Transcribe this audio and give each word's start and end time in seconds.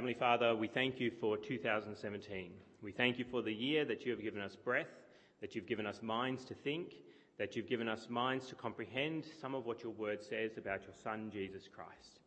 Heavenly 0.00 0.18
Father, 0.18 0.56
we 0.56 0.66
thank 0.66 0.98
you 0.98 1.10
for 1.20 1.36
2017. 1.36 2.52
We 2.82 2.90
thank 2.90 3.18
you 3.18 3.26
for 3.30 3.42
the 3.42 3.52
year 3.52 3.84
that 3.84 4.06
you 4.06 4.12
have 4.12 4.22
given 4.22 4.40
us 4.40 4.56
breath, 4.56 4.88
that 5.42 5.54
you've 5.54 5.66
given 5.66 5.84
us 5.84 6.00
minds 6.00 6.42
to 6.46 6.54
think, 6.54 6.94
that 7.38 7.54
you've 7.54 7.68
given 7.68 7.86
us 7.86 8.06
minds 8.08 8.46
to 8.46 8.54
comprehend 8.54 9.26
some 9.42 9.54
of 9.54 9.66
what 9.66 9.82
your 9.82 9.92
word 9.92 10.22
says 10.22 10.52
about 10.56 10.84
your 10.84 10.94
Son, 11.04 11.28
Jesus 11.30 11.68
Christ. 11.70 12.20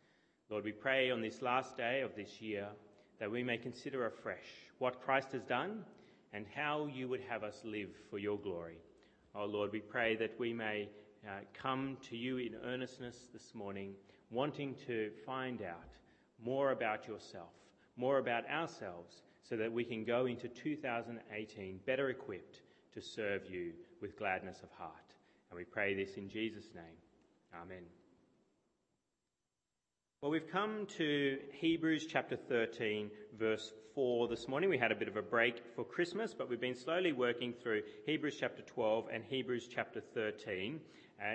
Lord, 0.51 0.65
we 0.65 0.71
pray 0.71 1.09
on 1.09 1.19
this 1.19 1.41
last 1.41 1.75
day 1.75 2.01
of 2.01 2.15
this 2.15 2.39
year 2.39 2.67
that 3.19 3.31
we 3.31 3.41
may 3.41 3.57
consider 3.57 4.05
afresh 4.05 4.45
what 4.77 5.01
Christ 5.01 5.31
has 5.31 5.43
done 5.43 5.83
and 6.31 6.45
how 6.53 6.85
you 6.85 7.07
would 7.07 7.21
have 7.27 7.43
us 7.43 7.59
live 7.63 7.89
for 8.11 8.19
your 8.19 8.37
glory. 8.37 8.77
Oh 9.33 9.45
Lord, 9.45 9.71
we 9.71 9.79
pray 9.79 10.15
that 10.17 10.39
we 10.39 10.53
may 10.53 10.89
uh, 11.25 11.39
come 11.59 11.97
to 12.07 12.15
you 12.15 12.37
in 12.37 12.53
earnestness 12.63 13.29
this 13.33 13.55
morning, 13.55 13.95
wanting 14.29 14.75
to 14.85 15.09
find 15.25 15.63
out 15.63 15.89
more 16.39 16.71
about 16.71 17.07
yourself, 17.07 17.49
more 17.95 18.17
about 18.17 18.49
ourselves, 18.49 19.21
so 19.47 19.57
that 19.57 19.71
we 19.71 19.83
can 19.83 20.03
go 20.03 20.25
into 20.25 20.47
2018 20.47 21.79
better 21.85 22.09
equipped 22.09 22.61
to 22.93 23.01
serve 23.01 23.41
you 23.49 23.73
with 24.01 24.17
gladness 24.17 24.61
of 24.63 24.69
heart. 24.71 25.13
And 25.49 25.57
we 25.57 25.65
pray 25.65 25.93
this 25.93 26.15
in 26.15 26.29
Jesus' 26.29 26.69
name. 26.73 26.95
Amen. 27.61 27.83
Well, 30.21 30.31
we've 30.31 30.49
come 30.49 30.87
to 30.97 31.37
Hebrews 31.59 32.07
chapter 32.09 32.37
13, 32.37 33.11
verse 33.37 33.73
4 33.93 34.29
this 34.29 34.47
morning. 34.47 34.69
We 34.69 34.77
had 34.77 34.91
a 34.91 34.95
bit 34.95 35.09
of 35.09 35.17
a 35.17 35.21
break 35.21 35.61
for 35.75 35.83
Christmas, 35.83 36.33
but 36.33 36.49
we've 36.49 36.61
been 36.61 36.75
slowly 36.75 37.11
working 37.11 37.53
through 37.61 37.81
Hebrews 38.05 38.37
chapter 38.39 38.63
12 38.63 39.09
and 39.13 39.23
Hebrews 39.25 39.67
chapter 39.69 40.01
13 40.13 40.79
uh, 40.79 40.79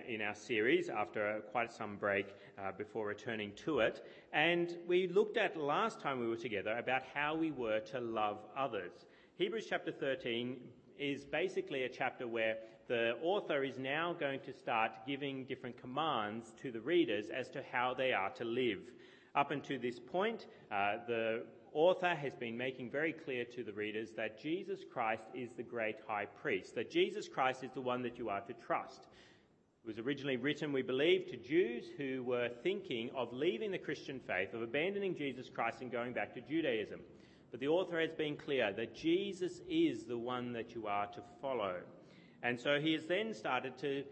in 0.08 0.22
our 0.22 0.34
series 0.34 0.88
after 0.88 1.42
quite 1.52 1.72
some 1.72 1.96
break 1.96 2.34
uh, 2.58 2.72
before 2.76 3.06
returning 3.06 3.52
to 3.64 3.80
it. 3.80 4.04
And 4.32 4.76
we 4.86 5.08
looked 5.08 5.36
at 5.36 5.56
last 5.56 6.00
time 6.00 6.20
we 6.20 6.28
were 6.28 6.36
together 6.36 6.76
about 6.78 7.02
how 7.14 7.34
we 7.34 7.50
were 7.50 7.80
to 7.80 8.00
love 8.00 8.38
others. 8.56 9.06
Hebrews 9.36 9.66
chapter 9.68 9.92
13 9.92 10.56
is 10.98 11.24
basically 11.24 11.84
a 11.84 11.88
chapter 11.88 12.26
where 12.26 12.56
the 12.88 13.12
author 13.22 13.62
is 13.64 13.78
now 13.78 14.14
going 14.18 14.40
to 14.40 14.52
start 14.52 14.90
giving 15.06 15.44
different 15.44 15.80
commands 15.80 16.52
to 16.62 16.72
the 16.72 16.80
readers 16.80 17.26
as 17.28 17.48
to 17.50 17.62
how 17.70 17.94
they 17.94 18.12
are 18.12 18.30
to 18.30 18.44
live. 18.44 18.80
Up 19.34 19.50
until 19.50 19.78
this 19.78 20.00
point, 20.00 20.46
uh, 20.72 20.96
the 21.06 21.42
author 21.74 22.14
has 22.14 22.34
been 22.34 22.56
making 22.56 22.90
very 22.90 23.12
clear 23.12 23.44
to 23.44 23.62
the 23.62 23.72
readers 23.72 24.10
that 24.16 24.40
Jesus 24.40 24.80
Christ 24.90 25.24
is 25.34 25.50
the 25.52 25.62
great 25.62 25.96
high 26.06 26.24
priest, 26.24 26.74
that 26.74 26.90
Jesus 26.90 27.28
Christ 27.28 27.62
is 27.62 27.70
the 27.72 27.80
one 27.80 28.02
that 28.02 28.18
you 28.18 28.30
are 28.30 28.40
to 28.40 28.54
trust. 28.54 29.06
It 29.88 29.96
was 29.96 30.04
originally 30.04 30.36
written, 30.36 30.70
we 30.70 30.82
believe, 30.82 31.30
to 31.30 31.38
Jews 31.38 31.86
who 31.96 32.22
were 32.22 32.50
thinking 32.62 33.08
of 33.16 33.32
leaving 33.32 33.70
the 33.70 33.78
Christian 33.78 34.20
faith, 34.20 34.52
of 34.52 34.60
abandoning 34.60 35.16
Jesus 35.16 35.48
Christ 35.48 35.80
and 35.80 35.90
going 35.90 36.12
back 36.12 36.34
to 36.34 36.42
Judaism. 36.42 37.00
But 37.50 37.60
the 37.60 37.68
author 37.68 37.98
has 37.98 38.12
been 38.12 38.36
clear 38.36 38.70
that 38.70 38.94
Jesus 38.94 39.62
is 39.66 40.04
the 40.04 40.18
one 40.18 40.52
that 40.52 40.74
you 40.74 40.86
are 40.86 41.06
to 41.06 41.22
follow. 41.40 41.76
And 42.42 42.60
so 42.60 42.78
he 42.78 42.92
has 42.92 43.06
then 43.06 43.32
started 43.32 43.78
to 43.78 44.04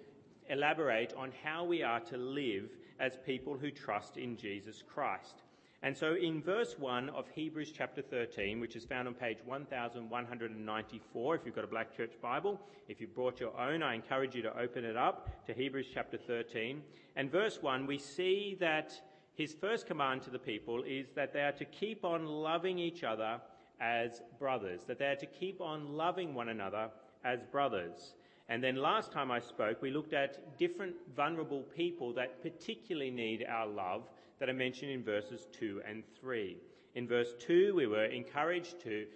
elaborate 0.48 1.12
on 1.12 1.30
how 1.44 1.64
we 1.64 1.82
are 1.82 2.00
to 2.00 2.16
live 2.16 2.70
as 2.98 3.18
people 3.26 3.58
who 3.58 3.70
trust 3.70 4.16
in 4.16 4.38
Jesus 4.38 4.82
Christ. 4.82 5.42
And 5.82 5.96
so 5.96 6.14
in 6.14 6.42
verse 6.42 6.78
1 6.78 7.10
of 7.10 7.28
Hebrews 7.28 7.70
chapter 7.70 8.00
13, 8.02 8.60
which 8.60 8.76
is 8.76 8.84
found 8.84 9.06
on 9.06 9.14
page 9.14 9.38
1194, 9.44 11.34
if 11.34 11.42
you've 11.44 11.54
got 11.54 11.64
a 11.64 11.68
Black 11.68 11.96
Church 11.96 12.12
Bible, 12.20 12.60
if 12.88 13.00
you've 13.00 13.14
brought 13.14 13.38
your 13.40 13.56
own, 13.60 13.82
I 13.82 13.94
encourage 13.94 14.34
you 14.34 14.42
to 14.42 14.58
open 14.58 14.84
it 14.84 14.96
up 14.96 15.46
to 15.46 15.52
Hebrews 15.52 15.88
chapter 15.92 16.16
13. 16.16 16.82
And 17.14 17.30
verse 17.30 17.62
1, 17.62 17.86
we 17.86 17.98
see 17.98 18.56
that 18.58 18.98
his 19.34 19.54
first 19.54 19.86
command 19.86 20.22
to 20.22 20.30
the 20.30 20.38
people 20.38 20.82
is 20.82 21.10
that 21.14 21.34
they 21.34 21.42
are 21.42 21.52
to 21.52 21.66
keep 21.66 22.04
on 22.04 22.26
loving 22.26 22.78
each 22.78 23.04
other 23.04 23.38
as 23.78 24.22
brothers, 24.38 24.84
that 24.86 24.98
they 24.98 25.06
are 25.06 25.16
to 25.16 25.26
keep 25.26 25.60
on 25.60 25.94
loving 25.94 26.34
one 26.34 26.48
another 26.48 26.88
as 27.22 27.42
brothers. 27.52 28.14
And 28.48 28.62
then 28.62 28.76
last 28.76 29.12
time 29.12 29.30
I 29.30 29.40
spoke, 29.40 29.82
we 29.82 29.90
looked 29.90 30.14
at 30.14 30.56
different 30.56 30.94
vulnerable 31.14 31.62
people 31.76 32.14
that 32.14 32.42
particularly 32.42 33.10
need 33.10 33.44
our 33.46 33.66
love 33.66 34.08
that 34.38 34.48
are 34.48 34.54
mentioned 34.54 34.90
in 34.90 35.02
verses 35.02 35.46
2 35.52 35.82
and 35.88 36.02
3. 36.20 36.56
In 36.94 37.06
verse 37.06 37.34
2, 37.40 37.74
we 37.74 37.86
were 37.86 38.06
encouraged 38.06 38.80
to 38.82 39.06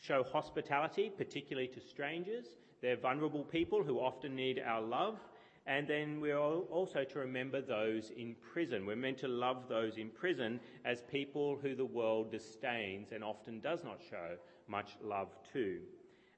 show 0.00 0.22
hospitality, 0.22 1.10
particularly 1.16 1.68
to 1.68 1.80
strangers. 1.80 2.46
They're 2.80 2.96
vulnerable 2.96 3.44
people 3.44 3.82
who 3.82 3.98
often 3.98 4.36
need 4.36 4.62
our 4.64 4.80
love. 4.80 5.18
And 5.66 5.86
then 5.86 6.20
we're 6.20 6.38
also 6.38 7.04
to 7.04 7.18
remember 7.18 7.60
those 7.60 8.10
in 8.16 8.34
prison. 8.52 8.86
We're 8.86 8.96
meant 8.96 9.18
to 9.18 9.28
love 9.28 9.68
those 9.68 9.98
in 9.98 10.08
prison 10.08 10.60
as 10.84 11.02
people 11.02 11.58
who 11.60 11.74
the 11.74 11.84
world 11.84 12.30
disdains 12.30 13.12
and 13.12 13.22
often 13.22 13.60
does 13.60 13.84
not 13.84 14.00
show 14.08 14.36
much 14.66 14.96
love 15.02 15.28
to. 15.52 15.80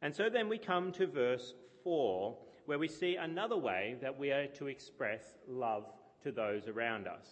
And 0.02 0.14
so 0.14 0.28
then 0.28 0.48
we 0.48 0.58
come 0.58 0.90
to 0.92 1.06
verse 1.06 1.54
4, 1.84 2.36
where 2.66 2.78
we 2.78 2.88
see 2.88 3.16
another 3.16 3.56
way 3.56 3.96
that 4.00 4.18
we 4.18 4.32
are 4.32 4.46
to 4.46 4.66
express 4.66 5.22
love 5.46 5.84
to 6.24 6.32
those 6.32 6.66
around 6.66 7.06
us. 7.06 7.26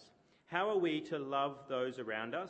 How 0.49 0.67
are 0.67 0.79
we 0.79 0.99
to 1.01 1.19
love 1.19 1.57
those 1.69 1.99
around 1.99 2.33
us? 2.33 2.49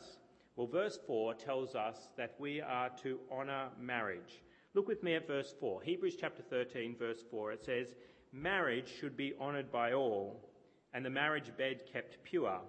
Well, 0.55 0.67
verse 0.67 0.97
4 1.05 1.33
tells 1.33 1.75
us 1.75 2.07
that 2.15 2.33
we 2.39 2.61
are 2.61 2.89
to 3.03 3.19
honour 3.29 3.67
marriage. 3.77 4.41
Look 4.73 4.87
with 4.87 5.03
me 5.03 5.15
at 5.15 5.27
verse 5.27 5.53
4. 5.59 5.81
Hebrews 5.81 6.15
chapter 6.17 6.41
13, 6.41 6.95
verse 6.97 7.21
4. 7.29 7.51
It 7.51 7.65
says, 7.65 7.95
Marriage 8.31 8.89
should 9.01 9.17
be 9.17 9.33
honoured 9.37 9.69
by 9.69 9.91
all, 9.91 10.49
and 10.93 11.03
the 11.03 11.09
marriage 11.09 11.51
bed 11.57 11.81
kept 11.91 12.23
pure. 12.23 12.61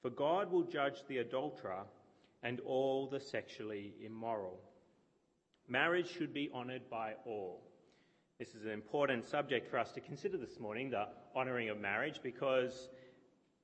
For 0.00 0.08
God 0.08 0.50
will 0.50 0.62
judge 0.62 1.04
the 1.08 1.18
adulterer 1.18 1.84
and 2.42 2.60
all 2.60 3.06
the 3.06 3.20
sexually 3.20 3.92
immoral. 4.02 4.58
Marriage 5.68 6.10
should 6.10 6.32
be 6.32 6.50
honoured 6.54 6.88
by 6.88 7.12
all. 7.26 7.60
This 8.38 8.54
is 8.54 8.64
an 8.64 8.70
important 8.70 9.26
subject 9.26 9.68
for 9.70 9.78
us 9.78 9.92
to 9.92 10.00
consider 10.00 10.38
this 10.38 10.58
morning, 10.58 10.88
the 10.88 11.08
honouring 11.36 11.68
of 11.68 11.78
marriage, 11.78 12.20
because 12.22 12.88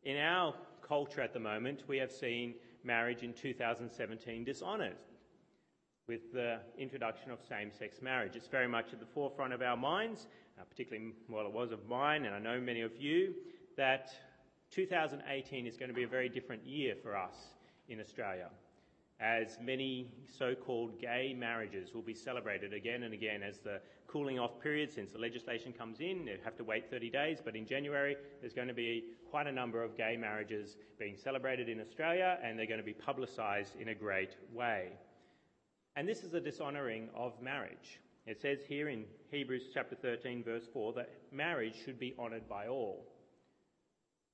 in 0.02 0.16
our 0.16 0.54
culture 0.90 1.20
at 1.20 1.32
the 1.32 1.38
moment, 1.38 1.84
we 1.86 1.98
have 1.98 2.10
seen 2.10 2.52
marriage 2.82 3.22
in 3.22 3.32
2017 3.32 4.42
dishonoured 4.42 4.96
with 6.08 6.32
the 6.32 6.58
introduction 6.76 7.30
of 7.30 7.38
same 7.48 7.70
sex 7.70 8.02
marriage. 8.02 8.34
It's 8.34 8.48
very 8.48 8.66
much 8.66 8.92
at 8.92 8.98
the 8.98 9.06
forefront 9.06 9.52
of 9.52 9.62
our 9.62 9.76
minds, 9.76 10.26
uh, 10.58 10.64
particularly, 10.68 11.12
well, 11.28 11.46
it 11.46 11.52
was 11.52 11.70
of 11.70 11.88
mine, 11.88 12.24
and 12.24 12.34
I 12.34 12.40
know 12.40 12.60
many 12.60 12.80
of 12.80 12.96
you, 12.98 13.34
that 13.76 14.10
2018 14.72 15.64
is 15.64 15.76
going 15.76 15.90
to 15.90 15.94
be 15.94 16.02
a 16.02 16.08
very 16.08 16.28
different 16.28 16.66
year 16.66 16.96
for 17.00 17.16
us 17.16 17.36
in 17.88 18.00
Australia 18.00 18.48
as 19.20 19.58
many 19.62 20.08
so-called 20.38 20.98
gay 20.98 21.34
marriages 21.38 21.92
will 21.94 22.02
be 22.02 22.14
celebrated 22.14 22.72
again 22.72 23.02
and 23.02 23.12
again 23.12 23.42
as 23.42 23.58
the 23.58 23.80
cooling 24.06 24.38
off 24.38 24.58
period 24.60 24.90
since 24.90 25.12
the 25.12 25.18
legislation 25.18 25.72
comes 25.72 26.00
in. 26.00 26.24
They 26.24 26.36
have 26.42 26.56
to 26.56 26.64
wait 26.64 26.90
30 26.90 27.10
days, 27.10 27.38
but 27.44 27.54
in 27.54 27.66
January 27.66 28.16
there's 28.40 28.54
going 28.54 28.68
to 28.68 28.74
be 28.74 29.04
quite 29.30 29.46
a 29.46 29.52
number 29.52 29.84
of 29.84 29.96
gay 29.96 30.16
marriages 30.16 30.76
being 30.98 31.16
celebrated 31.16 31.68
in 31.68 31.80
Australia 31.80 32.38
and 32.42 32.58
they're 32.58 32.66
going 32.66 32.80
to 32.80 32.84
be 32.84 32.94
publicised 32.94 33.76
in 33.76 33.88
a 33.88 33.94
great 33.94 34.36
way. 34.52 34.88
And 35.96 36.08
this 36.08 36.22
is 36.22 36.34
a 36.34 36.40
dishonouring 36.40 37.08
of 37.14 37.40
marriage. 37.42 38.00
It 38.26 38.40
says 38.40 38.58
here 38.66 38.88
in 38.88 39.04
Hebrews 39.30 39.64
chapter 39.74 39.96
13 39.96 40.44
verse 40.44 40.64
4 40.72 40.94
that 40.94 41.10
marriage 41.30 41.74
should 41.84 42.00
be 42.00 42.14
honoured 42.18 42.48
by 42.48 42.68
all. 42.68 43.06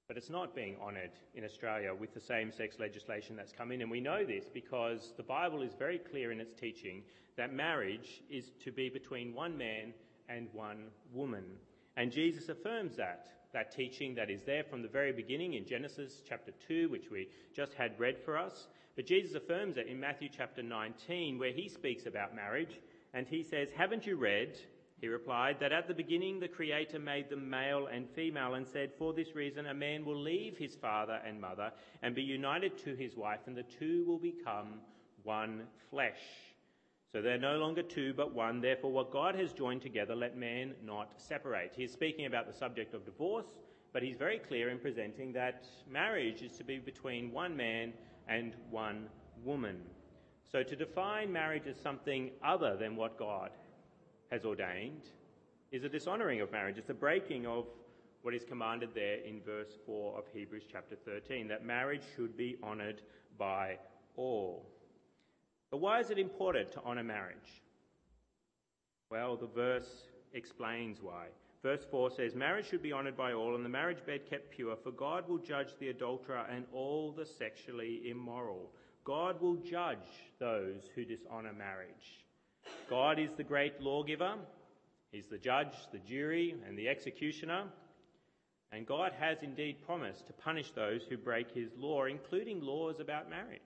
But 0.09 0.17
it's 0.17 0.31
not 0.31 0.55
being 0.55 0.77
honoured 0.81 1.11
in 1.35 1.45
Australia 1.45 1.93
with 1.93 2.15
the 2.15 2.21
same 2.21 2.53
sex 2.53 2.77
legislation 2.79 3.35
that's 3.35 3.53
come 3.53 3.73
in. 3.73 3.83
And 3.83 3.91
we 3.91 4.01
know 4.01 4.25
this 4.25 4.45
because 4.53 5.13
the 5.17 5.23
Bible 5.23 5.63
is 5.63 5.73
very 5.79 5.99
clear 5.99 6.31
in 6.31 6.41
its 6.41 6.55
teaching 6.55 7.03
that 7.37 7.53
marriage 7.53 8.23
is 8.31 8.53
to 8.65 8.71
be 8.71 8.89
between 8.89 9.35
one 9.35 9.59
man 9.59 9.93
and 10.29 10.49
one 10.53 10.85
woman. 11.13 11.45
And 11.97 12.13
Jesus 12.13 12.49
affirms 12.49 12.97
that, 12.97 13.29
that 13.53 13.75
teaching 13.75 14.15
that 14.15 14.31
is 14.31 14.43
there 14.43 14.65
from 14.65 14.83
the 14.83 14.89
very 14.89 15.13
beginning 15.13 15.55
in 15.55 15.67
Genesis 15.67 16.23
chapter 16.29 16.53
2, 16.69 16.89
which 16.89 17.11
we 17.11 17.29
just 17.55 17.75
had 17.75 17.99
read 17.99 18.17
for 18.25 18.39
us. 18.39 18.69
But 18.95 19.07
Jesus 19.07 19.35
affirms 19.35 19.77
it 19.77 19.89
in 19.89 19.99
Matthew 19.99 20.29
chapter 20.35 20.63
19, 20.63 21.39
where 21.39 21.53
he 21.53 21.69
speaks 21.69 22.07
about 22.07 22.35
marriage. 22.35 22.81
And 23.13 23.27
he 23.27 23.43
says, 23.43 23.69
Haven't 23.77 24.07
you 24.07 24.17
read? 24.17 24.59
He 25.01 25.09
replied 25.09 25.61
that 25.61 25.73
at 25.73 25.89
the 25.89 25.95
beginning 25.95 26.41
the 26.41 26.49
Creator 26.49 26.99
made 27.01 27.29
them 27.29 27.51
male 27.51 27.87
and 27.87 28.09
female 28.09 28.55
and 28.55 28.67
said, 28.67 28.93
For 28.97 29.13
this 29.13 29.35
reason 29.35 29.67
a 29.67 29.75
man 29.75 30.05
will 30.05 30.21
leave 30.21 30.57
his 30.57 30.75
father 30.75 31.21
and 31.27 31.41
mother 31.41 31.71
and 32.03 32.15
be 32.15 32.23
united 32.23 32.79
to 32.79 32.95
his 32.95 33.15
wife, 33.15 33.41
and 33.47 33.57
the 33.57 33.63
two 33.63 34.05
will 34.07 34.19
become 34.19 34.81
one 35.23 35.67
flesh. 35.91 36.21
So 37.13 37.21
they're 37.21 37.39
no 37.39 37.59
longer 37.59 37.83
two 37.83 38.15
but 38.15 38.35
one. 38.35 38.61
Therefore, 38.61 38.91
what 38.91 39.13
God 39.13 39.35
has 39.35 39.53
joined 39.53 39.83
together, 39.83 40.15
let 40.15 40.37
man 40.37 40.75
not 40.83 41.13
separate. 41.19 41.75
He's 41.77 41.93
speaking 41.93 42.27
about 42.27 42.47
the 42.47 42.59
subject 42.59 42.95
of 42.95 43.05
divorce, 43.05 43.47
but 43.93 44.03
he's 44.03 44.17
very 44.17 44.39
clear 44.39 44.71
in 44.71 44.79
presenting 44.79 45.33
that 45.35 45.67
marriage 45.91 46.43
is 46.43 46.57
to 46.57 46.65
be 46.65 46.79
between 46.79 47.33
one 47.33 47.57
man 47.57 47.93
and 48.29 48.55
one 48.71 49.09
woman. 49.45 49.77
So 50.51 50.63
to 50.63 50.77
define 50.77 51.33
marriage 51.33 51.67
as 51.67 51.79
something 51.79 52.31
other 52.43 52.77
than 52.77 52.97
what 52.97 53.19
God 53.19 53.51
has 54.31 54.45
ordained 54.45 55.11
is 55.73 55.85
a 55.85 55.89
dishonouring 55.89 56.41
of 56.41 56.53
marriage. 56.53 56.79
It's 56.79 56.91
a 56.91 56.95
breaking 56.95 57.47
of 57.47 57.67
what 58.23 58.35
is 58.35 58.45
commanded 58.45 58.91
there 58.95 59.19
in 59.19 59.41
verse 59.41 59.79
4 59.87 60.19
of 60.19 60.25
Hebrews 60.33 60.65
chapter 60.71 60.97
13, 60.97 61.49
that 61.49 61.65
marriage 61.65 62.03
should 62.17 62.37
be 62.37 62.57
honoured 62.63 63.03
by 63.39 63.79
all. 64.17 64.67
But 65.71 65.79
why 65.79 66.01
is 66.01 66.11
it 66.11 66.19
important 66.19 66.73
to 66.73 66.83
honour 66.83 67.05
marriage? 67.05 67.63
Well, 69.11 69.37
the 69.37 69.47
verse 69.47 70.09
explains 70.33 70.99
why. 71.01 71.27
Verse 71.63 71.85
4 71.91 72.11
says, 72.11 72.35
Marriage 72.35 72.69
should 72.69 72.83
be 72.83 72.93
honoured 72.93 73.17
by 73.17 73.33
all, 73.33 73.55
and 73.55 73.65
the 73.65 73.69
marriage 73.69 74.05
bed 74.05 74.29
kept 74.29 74.51
pure, 74.51 74.77
for 74.77 74.91
God 74.91 75.29
will 75.29 75.39
judge 75.39 75.71
the 75.79 75.89
adulterer 75.89 76.47
and 76.51 76.65
all 76.73 77.13
the 77.13 77.27
sexually 77.27 78.09
immoral. 78.09 78.71
God 79.05 79.41
will 79.41 79.57
judge 79.57 79.99
those 80.41 80.83
who 80.95 81.05
dishonour 81.05 81.53
marriage. 81.53 82.26
God 82.89 83.19
is 83.19 83.31
the 83.37 83.45
great 83.45 83.81
lawgiver, 83.81 84.35
He's 85.13 85.27
the 85.27 85.39
judge, 85.39 85.75
the 85.93 85.99
jury, 85.99 86.55
and 86.67 86.79
the 86.79 86.89
executioner. 86.89 87.65
And 88.73 88.87
God 88.87 89.13
has 89.19 89.39
indeed 89.43 89.87
promised 89.87 90.27
to 90.27 90.33
punish 90.33 90.73
those 90.73 91.03
who 91.09 91.17
break 91.17 91.51
His 91.53 91.71
law, 91.79 92.05
including 92.05 92.61
laws 92.61 93.01
about 93.01 93.31
marriage. 93.31 93.61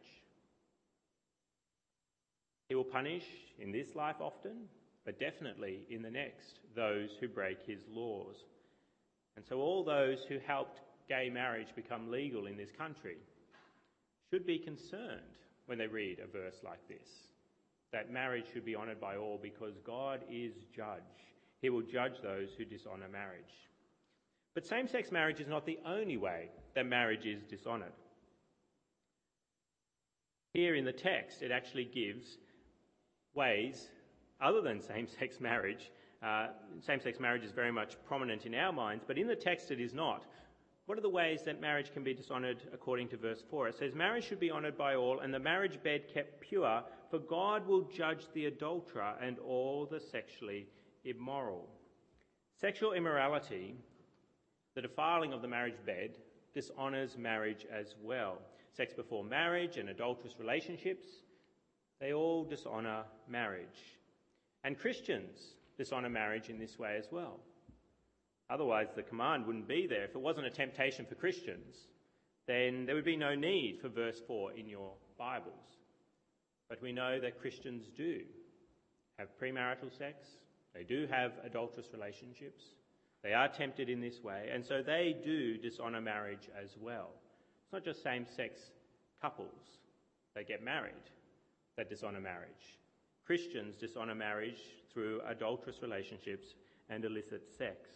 He 2.71 2.77
will 2.77 2.85
punish 2.85 3.25
in 3.59 3.73
this 3.73 3.97
life 3.97 4.21
often, 4.21 4.69
but 5.05 5.19
definitely 5.19 5.81
in 5.91 6.03
the 6.03 6.11
next, 6.11 6.61
those 6.77 7.11
who 7.19 7.27
break 7.27 7.59
his 7.67 7.81
laws. 7.91 8.37
And 9.35 9.45
so, 9.45 9.59
all 9.59 9.83
those 9.83 10.19
who 10.29 10.39
helped 10.39 10.81
gay 11.09 11.31
marriage 11.31 11.75
become 11.75 12.13
legal 12.13 12.47
in 12.47 12.57
this 12.57 12.71
country 12.71 13.17
should 14.31 14.47
be 14.47 14.61
concerned 14.61 15.37
when 15.67 15.79
they 15.79 15.89
read 15.89 16.21
a 16.21 16.29
verse 16.29 16.61
like 16.63 16.87
this 16.87 17.30
that 17.93 18.13
marriage 18.13 18.47
should 18.53 18.65
be 18.65 18.77
honoured 18.77 19.01
by 19.01 19.17
all 19.17 19.39
because 19.43 19.75
God 19.85 20.21
is 20.31 20.53
judge. 20.75 21.01
He 21.63 21.71
will 21.71 21.83
judge 21.83 22.23
those 22.23 22.49
who 22.57 22.65
dishonour 22.65 23.09
marriage. 23.09 23.43
But 24.55 24.67
same 24.67 24.89
sex 24.89 25.13
marriage 25.13 25.41
is 25.41 25.49
not 25.49 25.67
the 25.67 25.79
only 25.87 26.17
way 26.17 26.49
that 26.75 26.87
marriage 26.87 27.27
is 27.27 27.43
dishonoured. 27.45 27.93
Here 30.55 30.75
in 30.75 30.85
the 30.85 30.93
text, 30.93 31.43
it 31.43 31.53
actually 31.53 31.85
gives 31.85 32.39
ways 33.35 33.89
other 34.41 34.61
than 34.61 34.81
same 34.81 35.07
sex 35.07 35.41
marriage. 35.41 35.91
Uh, 36.23 36.49
same 36.81 37.01
sex 37.01 37.21
marriage 37.21 37.45
is 37.45 37.53
very 37.53 37.73
much 37.73 37.97
prominent 38.07 38.47
in 38.47 38.55
our 38.55 38.73
minds, 38.73 39.05
but 39.07 39.19
in 39.19 39.27
the 39.27 39.37
text 39.37 39.71
it 39.71 39.81
is 39.81 39.95
not. 39.95 40.25
What 40.91 40.99
are 40.99 41.03
the 41.03 41.09
ways 41.09 41.43
that 41.45 41.61
marriage 41.61 41.93
can 41.93 42.03
be 42.03 42.15
dishonoured 42.15 42.65
according 42.73 43.11
to 43.11 43.17
verse 43.17 43.45
4? 43.49 43.69
It 43.69 43.79
says, 43.79 43.95
Marriage 43.95 44.25
should 44.25 44.41
be 44.41 44.51
honoured 44.51 44.77
by 44.77 44.97
all, 44.97 45.21
and 45.21 45.33
the 45.33 45.39
marriage 45.39 45.81
bed 45.85 46.13
kept 46.13 46.41
pure, 46.41 46.83
for 47.13 47.21
God 47.21 47.65
will 47.65 47.83
judge 47.83 48.25
the 48.35 48.47
adulterer 48.47 49.15
and 49.23 49.39
all 49.39 49.87
the 49.87 50.01
sexually 50.01 50.67
immoral. 51.05 51.69
Sexual 52.61 52.95
immorality, 52.95 53.77
the 54.75 54.83
defiling 54.83 55.33
of 55.33 55.43
the 55.43 55.47
marriage 55.47 55.79
bed, 55.87 56.19
dishonours 56.55 57.17
marriage 57.17 57.69
as 57.73 57.95
well. 58.03 58.39
Sex 58.77 58.93
before 58.93 59.23
marriage 59.23 59.77
and 59.77 59.91
adulterous 59.91 60.41
relationships, 60.41 61.07
they 62.01 62.13
all 62.13 62.43
dishonour 62.43 63.05
marriage. 63.29 64.01
And 64.65 64.77
Christians 64.77 65.55
dishonour 65.79 66.11
marriage 66.11 66.49
in 66.49 66.59
this 66.59 66.81
way 66.81 66.97
as 66.99 67.07
well. 67.13 67.39
Otherwise, 68.51 68.89
the 68.95 69.03
command 69.03 69.47
wouldn't 69.47 69.69
be 69.69 69.87
there. 69.87 70.05
If 70.05 70.15
it 70.15 70.21
wasn't 70.21 70.47
a 70.47 70.51
temptation 70.51 71.07
for 71.07 71.15
Christians, 71.15 71.77
then 72.47 72.85
there 72.85 72.97
would 72.97 73.05
be 73.05 73.17
no 73.17 73.35
need 73.35 73.79
for 73.81 73.89
verse 73.89 74.21
4 74.27 74.53
in 74.55 74.69
your 74.69 74.95
Bibles. 75.17 75.79
But 76.69 76.83
we 76.83 76.93
know 76.93 77.21
that 77.21 77.41
Christians 77.41 77.85
do 77.97 78.23
have 79.19 79.29
premarital 79.41 79.97
sex, 79.97 80.27
they 80.75 80.83
do 80.83 81.07
have 81.11 81.33
adulterous 81.45 81.89
relationships, 81.93 82.65
they 83.23 83.35
are 83.35 83.49
tempted 83.49 83.89
in 83.89 84.01
this 84.01 84.23
way, 84.23 84.49
and 84.53 84.65
so 84.65 84.83
they 84.83 85.17
do 85.25 85.59
dishonour 85.59 86.01
marriage 86.01 86.49
as 86.61 86.71
well. 86.81 87.11
It's 87.63 87.73
not 87.73 87.85
just 87.85 88.03
same 88.03 88.27
sex 88.27 88.61
couples 89.21 89.79
that 90.35 90.49
get 90.49 90.65
married 90.65 90.95
that 91.77 91.89
dishonour 91.89 92.21
marriage. 92.21 92.79
Christians 93.27 93.77
dishonour 93.77 94.15
marriage 94.15 94.61
through 94.93 95.21
adulterous 95.27 95.83
relationships 95.83 96.55
and 96.89 97.05
illicit 97.05 97.43
sex. 97.57 97.89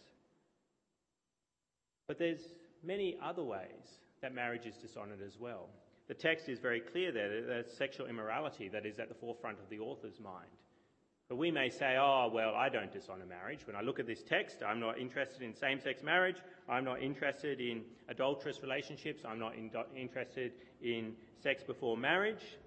But 2.07 2.19
there's 2.19 2.53
many 2.83 3.17
other 3.23 3.43
ways 3.43 3.99
that 4.21 4.33
marriage 4.33 4.65
is 4.65 4.75
dishonoured 4.77 5.21
as 5.25 5.39
well. 5.39 5.69
The 6.07 6.13
text 6.13 6.49
is 6.49 6.59
very 6.59 6.79
clear 6.79 7.11
there 7.11 7.41
that 7.41 7.71
sexual 7.71 8.07
immorality 8.07 8.69
that 8.69 8.85
is 8.85 8.99
at 8.99 9.09
the 9.09 9.15
forefront 9.15 9.59
of 9.59 9.69
the 9.69 9.79
author's 9.79 10.19
mind. 10.19 10.49
But 11.27 11.37
we 11.37 11.49
may 11.49 11.71
say, 11.71 11.97
oh, 11.99 12.29
well, 12.31 12.53
I 12.53 12.69
don't 12.69 12.91
dishonour 12.91 13.25
marriage. 13.25 13.65
When 13.65 13.75
I 13.75 13.81
look 13.81 13.99
at 13.99 14.05
this 14.05 14.21
text, 14.21 14.57
I'm 14.61 14.79
not 14.79 14.99
interested 14.99 15.41
in 15.41 15.55
same 15.55 15.79
sex 15.79 16.03
marriage. 16.03 16.37
I'm 16.69 16.85
not 16.85 17.01
interested 17.01 17.59
in 17.59 17.81
adulterous 18.07 18.61
relationships. 18.61 19.23
I'm 19.27 19.39
not 19.39 19.55
in- 19.55 19.71
interested 19.95 20.51
in 20.83 21.13
sex 21.41 21.63
before 21.63 21.97
marriage. 21.97 22.59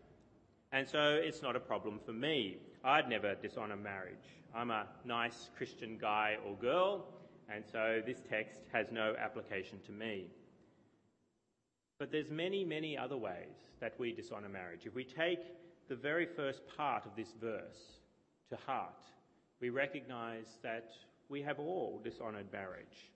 And 0.73 0.88
so 0.88 1.20
it's 1.23 1.41
not 1.41 1.55
a 1.55 1.61
problem 1.61 2.00
for 2.05 2.12
me. 2.12 2.56
I'd 2.84 3.08
never 3.08 3.37
dishonour 3.37 3.76
marriage. 3.76 4.17
I'm 4.52 4.73
a 4.73 4.87
nice 5.05 5.50
Christian 5.56 5.96
guy 5.96 6.38
or 6.44 6.56
girl, 6.56 7.06
and 7.53 7.65
so 7.71 8.03
this 8.05 8.19
text 8.29 8.61
has 8.73 8.87
no 8.93 9.15
application 9.19 9.79
to 9.87 9.93
me. 9.93 10.27
But 11.99 12.12
there's 12.12 12.31
many, 12.31 12.65
many 12.65 12.97
other 12.97 13.17
ways 13.17 13.71
that 13.81 13.95
we 13.99 14.12
dishonour 14.12 14.49
marriage. 14.49 14.87
If 14.87 14.95
we 14.95 15.05
take 15.05 15.41
the 15.89 15.97
very 15.97 16.27
first 16.27 16.62
part 16.77 17.06
of 17.06 17.17
this 17.17 17.35
verse 17.41 18.00
to 18.50 18.56
heart, 18.67 19.03
we 19.61 19.71
recognise 19.71 20.59
that 20.62 20.93
we 21.29 21.43
have 21.43 21.59
all 21.59 22.00
dishonoured 22.03 22.53
marriage. 22.53 23.12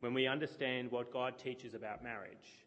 When 0.00 0.14
we 0.14 0.26
understand 0.26 0.90
what 0.90 1.12
God 1.12 1.38
teaches 1.38 1.74
about 1.74 2.02
marriage, 2.02 2.64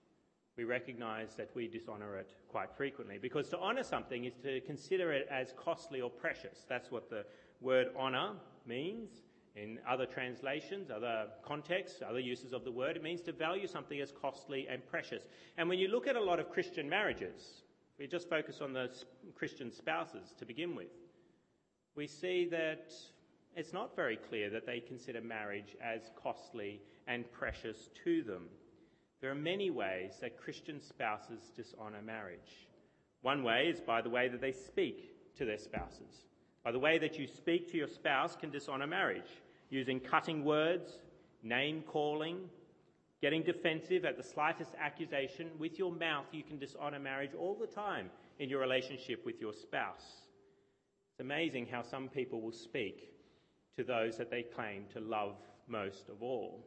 we 0.55 0.65
recognize 0.65 1.33
that 1.35 1.49
we 1.55 1.67
dishonor 1.67 2.17
it 2.17 2.35
quite 2.47 2.69
frequently. 2.77 3.17
Because 3.17 3.49
to 3.49 3.57
honor 3.57 3.81
something 3.81 4.25
is 4.25 4.35
to 4.43 4.61
consider 4.61 5.11
it 5.11 5.27
as 5.31 5.53
costly 5.57 5.99
or 5.99 6.11
precious. 6.11 6.65
That's 6.69 6.91
what 6.91 7.09
the 7.09 7.25
word 7.59 7.87
honor 7.97 8.33
means. 8.67 9.09
In 9.55 9.79
other 9.87 10.05
translations, 10.07 10.89
other 10.89 11.27
contexts, 11.43 12.01
other 12.07 12.19
uses 12.19 12.53
of 12.53 12.63
the 12.63 12.71
word, 12.71 12.95
it 12.95 13.03
means 13.03 13.21
to 13.21 13.31
value 13.31 13.67
something 13.67 14.01
as 14.01 14.11
costly 14.11 14.67
and 14.67 14.85
precious. 14.87 15.27
And 15.57 15.69
when 15.69 15.77
you 15.77 15.89
look 15.89 16.07
at 16.07 16.15
a 16.15 16.23
lot 16.23 16.39
of 16.39 16.49
Christian 16.49 16.89
marriages, 16.89 17.63
we 17.99 18.07
just 18.07 18.29
focus 18.29 18.61
on 18.61 18.73
the 18.73 18.89
Christian 19.35 19.71
spouses 19.71 20.33
to 20.39 20.45
begin 20.45 20.75
with, 20.75 20.87
we 21.95 22.07
see 22.07 22.47
that 22.49 22.91
it's 23.55 23.73
not 23.73 23.95
very 23.95 24.17
clear 24.17 24.49
that 24.49 24.65
they 24.65 24.79
consider 24.79 25.21
marriage 25.21 25.75
as 25.81 26.09
costly 26.21 26.81
and 27.07 27.31
precious 27.31 27.89
to 28.03 28.23
them. 28.23 28.47
There 29.21 29.29
are 29.29 29.35
many 29.35 29.69
ways 29.69 30.17
that 30.21 30.41
Christian 30.41 30.81
spouses 30.81 31.51
dishonour 31.55 32.01
marriage. 32.01 32.67
One 33.21 33.43
way 33.43 33.67
is 33.67 33.79
by 33.79 34.01
the 34.01 34.09
way 34.09 34.27
that 34.27 34.41
they 34.41 34.51
speak 34.51 35.35
to 35.37 35.45
their 35.45 35.59
spouses. 35.59 36.25
By 36.63 36.71
the 36.71 36.79
way 36.79 36.97
that 36.97 37.19
you 37.19 37.27
speak 37.27 37.69
to 37.71 37.77
your 37.77 37.87
spouse 37.87 38.35
can 38.35 38.49
dishonour 38.49 38.87
marriage, 38.87 39.29
using 39.73 39.99
cutting 39.99 40.45
words, 40.45 40.99
name 41.41 41.83
calling, 41.87 42.37
getting 43.21 43.41
defensive 43.41 44.05
at 44.05 44.17
the 44.17 44.23
slightest 44.23 44.71
accusation. 44.79 45.49
With 45.57 45.79
your 45.79 45.91
mouth, 45.91 46.27
you 46.31 46.43
can 46.43 46.59
dishonour 46.59 46.99
marriage 46.99 47.31
all 47.37 47.55
the 47.55 47.67
time 47.67 48.09
in 48.39 48.49
your 48.49 48.59
relationship 48.59 49.25
with 49.25 49.41
your 49.41 49.53
spouse. 49.53 50.27
It's 51.11 51.21
amazing 51.21 51.67
how 51.71 51.81
some 51.81 52.07
people 52.07 52.39
will 52.39 52.51
speak 52.51 53.09
to 53.77 53.83
those 53.83 54.17
that 54.17 54.29
they 54.29 54.43
claim 54.43 54.85
to 54.93 54.99
love 54.99 55.35
most 55.67 56.07
of 56.09 56.21
all. 56.21 56.63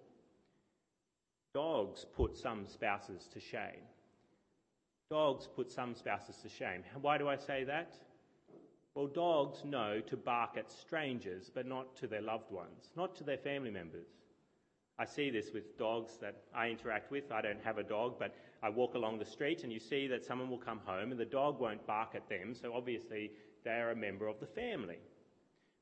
Dogs 1.55 2.05
put 2.17 2.37
some 2.37 2.67
spouses 2.67 3.29
to 3.33 3.41
shame. 3.41 3.85
Dogs 5.11 5.49
put 5.55 5.71
some 5.71 5.95
spouses 5.95 6.37
to 6.43 6.49
shame. 6.49 6.83
Why 7.01 7.19
do 7.19 7.29
I 7.29 7.37
say 7.37 7.63
that? 7.65 7.95
Well, 8.97 9.09
dogs 9.09 9.63
know 9.63 10.01
to 10.07 10.17
bark 10.17 10.57
at 10.57 10.71
strangers, 10.71 11.51
but 11.55 11.67
not 11.67 11.95
to 11.97 12.07
their 12.07 12.23
loved 12.23 12.51
ones, 12.51 12.89
not 12.97 13.15
to 13.17 13.25
their 13.25 13.37
family 13.37 13.71
members. 13.71 14.07
I 14.99 15.05
see 15.05 15.29
this 15.29 15.51
with 15.53 15.77
dogs 15.77 16.17
that 16.23 16.37
I 16.55 16.71
interact 16.71 17.11
with. 17.11 17.31
I 17.31 17.43
don't 17.43 17.63
have 17.63 17.77
a 17.77 17.83
dog, 17.83 18.15
but 18.19 18.35
I 18.63 18.71
walk 18.71 18.95
along 18.95 19.19
the 19.19 19.27
street 19.27 19.65
and 19.65 19.71
you 19.71 19.79
see 19.79 20.07
that 20.07 20.25
someone 20.25 20.49
will 20.49 20.57
come 20.57 20.81
home 20.87 21.11
and 21.11 21.21
the 21.21 21.27
dog 21.27 21.61
won't 21.61 21.87
bark 21.87 22.15
at 22.15 22.27
them, 22.31 22.55
so 22.55 22.73
obviously 22.73 23.33
they 23.65 23.73
are 23.73 23.91
a 23.91 23.97
member 23.97 24.29
of 24.29 24.41
the 24.41 24.47
family. 24.47 24.99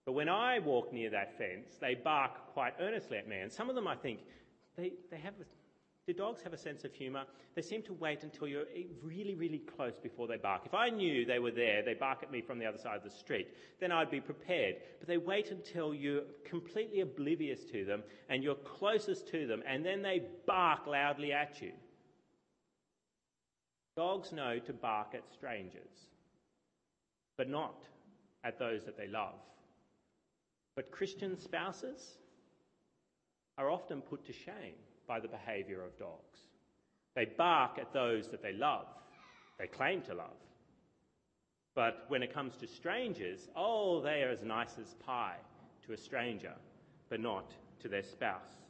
But 0.06 0.14
when 0.14 0.28
I 0.28 0.58
walk 0.58 0.92
near 0.92 1.10
that 1.10 1.38
fence, 1.38 1.76
they 1.80 1.94
bark 1.94 2.52
quite 2.52 2.74
earnestly 2.80 3.16
at 3.16 3.28
me, 3.28 3.38
and 3.38 3.52
some 3.52 3.68
of 3.68 3.76
them 3.76 3.86
I 3.86 3.94
think 3.94 4.22
they, 4.76 4.90
they 5.12 5.18
have 5.18 5.34
do 6.06 6.12
dogs 6.12 6.42
have 6.42 6.52
a 6.52 6.58
sense 6.58 6.84
of 6.84 6.92
humour? 6.92 7.24
They 7.54 7.62
seem 7.62 7.82
to 7.84 7.94
wait 7.94 8.24
until 8.24 8.46
you're 8.46 8.66
really, 9.02 9.34
really 9.34 9.60
close 9.60 9.98
before 9.98 10.26
they 10.26 10.36
bark. 10.36 10.62
If 10.66 10.74
I 10.74 10.90
knew 10.90 11.24
they 11.24 11.38
were 11.38 11.50
there, 11.50 11.82
they 11.82 11.94
bark 11.94 12.22
at 12.22 12.30
me 12.30 12.42
from 12.42 12.58
the 12.58 12.66
other 12.66 12.76
side 12.76 12.98
of 12.98 13.04
the 13.04 13.10
street, 13.10 13.48
then 13.80 13.90
I'd 13.90 14.10
be 14.10 14.20
prepared. 14.20 14.76
But 14.98 15.08
they 15.08 15.16
wait 15.16 15.50
until 15.50 15.94
you're 15.94 16.24
completely 16.44 17.00
oblivious 17.00 17.64
to 17.72 17.86
them 17.86 18.02
and 18.28 18.42
you're 18.42 18.54
closest 18.54 19.28
to 19.28 19.46
them, 19.46 19.62
and 19.66 19.84
then 19.84 20.02
they 20.02 20.22
bark 20.46 20.86
loudly 20.86 21.32
at 21.32 21.62
you. 21.62 21.72
Dogs 23.96 24.32
know 24.32 24.58
to 24.58 24.72
bark 24.74 25.14
at 25.14 25.22
strangers, 25.32 26.08
but 27.38 27.48
not 27.48 27.86
at 28.42 28.58
those 28.58 28.84
that 28.84 28.98
they 28.98 29.06
love. 29.06 29.40
But 30.76 30.90
Christian 30.90 31.38
spouses 31.38 32.18
are 33.56 33.70
often 33.70 34.02
put 34.02 34.26
to 34.26 34.32
shame 34.32 34.74
by 35.06 35.20
the 35.20 35.28
behaviour 35.28 35.84
of 35.84 35.98
dogs. 35.98 36.38
They 37.14 37.26
bark 37.26 37.78
at 37.78 37.92
those 37.92 38.28
that 38.28 38.42
they 38.42 38.52
love, 38.52 38.86
they 39.58 39.66
claim 39.66 40.02
to 40.02 40.14
love. 40.14 40.36
But 41.74 42.04
when 42.08 42.22
it 42.22 42.32
comes 42.32 42.56
to 42.56 42.66
strangers, 42.66 43.48
oh, 43.56 44.00
they 44.00 44.22
are 44.22 44.30
as 44.30 44.44
nice 44.44 44.78
as 44.80 44.94
pie 44.94 45.36
to 45.86 45.92
a 45.92 45.96
stranger, 45.96 46.52
but 47.08 47.20
not 47.20 47.52
to 47.80 47.88
their 47.88 48.02
spouse. 48.02 48.64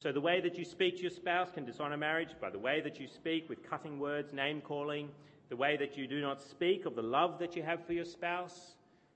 So 0.00 0.12
the 0.12 0.20
way 0.20 0.40
that 0.40 0.58
you 0.58 0.64
speak 0.64 0.96
to 0.96 1.02
your 1.02 1.10
spouse 1.10 1.50
can 1.50 1.64
dishonor 1.64 1.96
marriage 1.96 2.34
by 2.40 2.50
the 2.50 2.58
way 2.58 2.80
that 2.82 3.00
you 3.00 3.08
speak 3.08 3.48
with 3.48 3.68
cutting 3.68 3.98
words, 3.98 4.32
name 4.32 4.60
calling, 4.60 5.08
the 5.48 5.56
way 5.56 5.76
that 5.76 5.96
you 5.96 6.06
do 6.06 6.20
not 6.20 6.40
speak 6.40 6.84
of 6.84 6.94
the 6.94 7.02
love 7.02 7.38
that 7.38 7.56
you 7.56 7.62
have 7.62 7.84
for 7.86 7.92
your 7.92 8.04
spouse. 8.04 8.74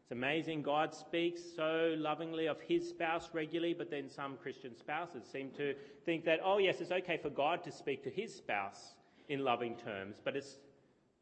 It's 0.09 0.17
amazing. 0.17 0.63
God 0.63 0.95
speaks 0.95 1.43
so 1.55 1.95
lovingly 1.99 2.47
of 2.47 2.59
his 2.63 2.89
spouse 2.89 3.29
regularly, 3.35 3.75
but 3.75 3.91
then 3.91 4.09
some 4.09 4.39
Christian 4.39 4.75
spouses 4.75 5.23
seem 5.31 5.51
to 5.59 5.75
think 6.07 6.25
that, 6.25 6.41
oh, 6.43 6.57
yes, 6.57 6.81
it's 6.81 6.91
okay 6.91 7.19
for 7.19 7.29
God 7.29 7.63
to 7.65 7.71
speak 7.71 8.03
to 8.05 8.11
his 8.11 8.35
spouse 8.35 8.95
in 9.29 9.45
loving 9.45 9.77
terms, 9.77 10.17
but 10.25 10.35
it's 10.35 10.61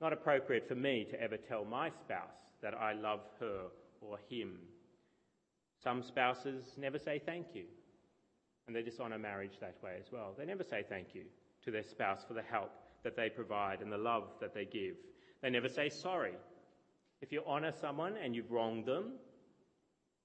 not 0.00 0.12
appropriate 0.12 0.68
for 0.68 0.76
me 0.76 1.04
to 1.10 1.20
ever 1.20 1.36
tell 1.36 1.64
my 1.64 1.90
spouse 1.90 2.54
that 2.62 2.74
I 2.74 2.92
love 2.92 3.22
her 3.40 3.62
or 4.00 4.18
him. 4.30 4.56
Some 5.82 6.00
spouses 6.00 6.74
never 6.76 7.00
say 7.00 7.20
thank 7.26 7.46
you, 7.54 7.64
and 8.68 8.76
they 8.76 8.82
dishonour 8.82 9.18
marriage 9.18 9.58
that 9.60 9.82
way 9.82 9.96
as 9.98 10.12
well. 10.12 10.32
They 10.38 10.44
never 10.44 10.62
say 10.62 10.84
thank 10.88 11.08
you 11.12 11.24
to 11.64 11.72
their 11.72 11.82
spouse 11.82 12.24
for 12.24 12.34
the 12.34 12.42
help 12.42 12.70
that 13.02 13.16
they 13.16 13.30
provide 13.30 13.80
and 13.80 13.90
the 13.90 13.98
love 13.98 14.28
that 14.40 14.54
they 14.54 14.64
give. 14.64 14.94
They 15.42 15.50
never 15.50 15.68
say 15.68 15.88
sorry. 15.88 16.34
If 17.20 17.32
you 17.32 17.42
honour 17.46 17.72
someone 17.72 18.14
and 18.22 18.34
you've 18.34 18.50
wronged 18.50 18.86
them, 18.86 19.12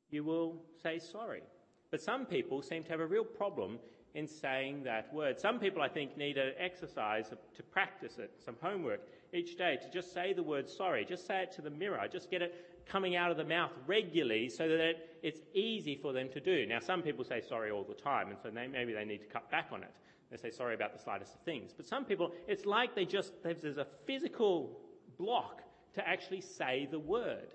you 0.10 0.24
will 0.24 0.62
say 0.83 1.00
sorry. 1.00 1.41
But 1.89 2.01
some 2.01 2.25
people 2.25 2.62
seem 2.62 2.83
to 2.83 2.89
have 2.89 3.00
a 3.00 3.05
real 3.05 3.24
problem 3.24 3.79
in 4.13 4.27
saying 4.27 4.83
that 4.83 5.13
word. 5.13 5.39
Some 5.39 5.60
people, 5.60 5.81
I 5.81 5.88
think, 5.88 6.17
need 6.17 6.38
an 6.38 6.53
exercise 6.60 7.29
to 7.29 7.63
practice 7.63 8.17
it, 8.17 8.31
some 8.43 8.55
homework 8.62 9.01
each 9.33 9.57
day 9.57 9.77
to 9.81 9.89
just 9.89 10.13
say 10.13 10.33
the 10.33 10.43
word 10.43 10.69
sorry. 10.69 11.05
Just 11.05 11.25
say 11.25 11.43
it 11.43 11.51
to 11.53 11.62
the 11.62 11.69
mirror. 11.69 12.05
Just 12.12 12.29
get 12.29 12.41
it 12.41 12.86
coming 12.86 13.15
out 13.15 13.31
of 13.31 13.38
the 13.38 13.45
mouth 13.45 13.71
regularly 13.88 14.50
so 14.50 14.67
that 14.67 14.95
it's 15.24 15.39
easy 15.53 15.95
for 15.95 16.12
them 16.12 16.27
to 16.29 16.41
do. 16.41 16.65
Now, 16.65 16.79
some 16.79 17.01
people 17.01 17.24
say 17.24 17.41
sorry 17.41 17.71
all 17.71 17.83
the 17.83 17.93
time, 17.93 18.29
and 18.29 18.38
so 18.41 18.50
they, 18.50 18.67
maybe 18.67 18.93
they 18.93 19.05
need 19.05 19.21
to 19.21 19.27
cut 19.27 19.50
back 19.50 19.67
on 19.71 19.83
it. 19.83 19.91
They 20.29 20.38
say 20.38 20.51
sorry 20.51 20.75
about 20.75 20.93
the 20.93 21.00
slightest 21.00 21.36
of 21.36 21.41
things. 21.41 21.71
But 21.75 21.86
some 21.86 22.05
people, 22.05 22.31
it's 22.48 22.65
like 22.65 22.95
they 22.95 23.05
just, 23.05 23.33
there's 23.43 23.77
a 23.77 23.88
physical 24.05 24.79
block 25.17 25.62
to 25.95 26.07
actually 26.07 26.41
say 26.41 26.88
the 26.89 27.00
word. 27.00 27.53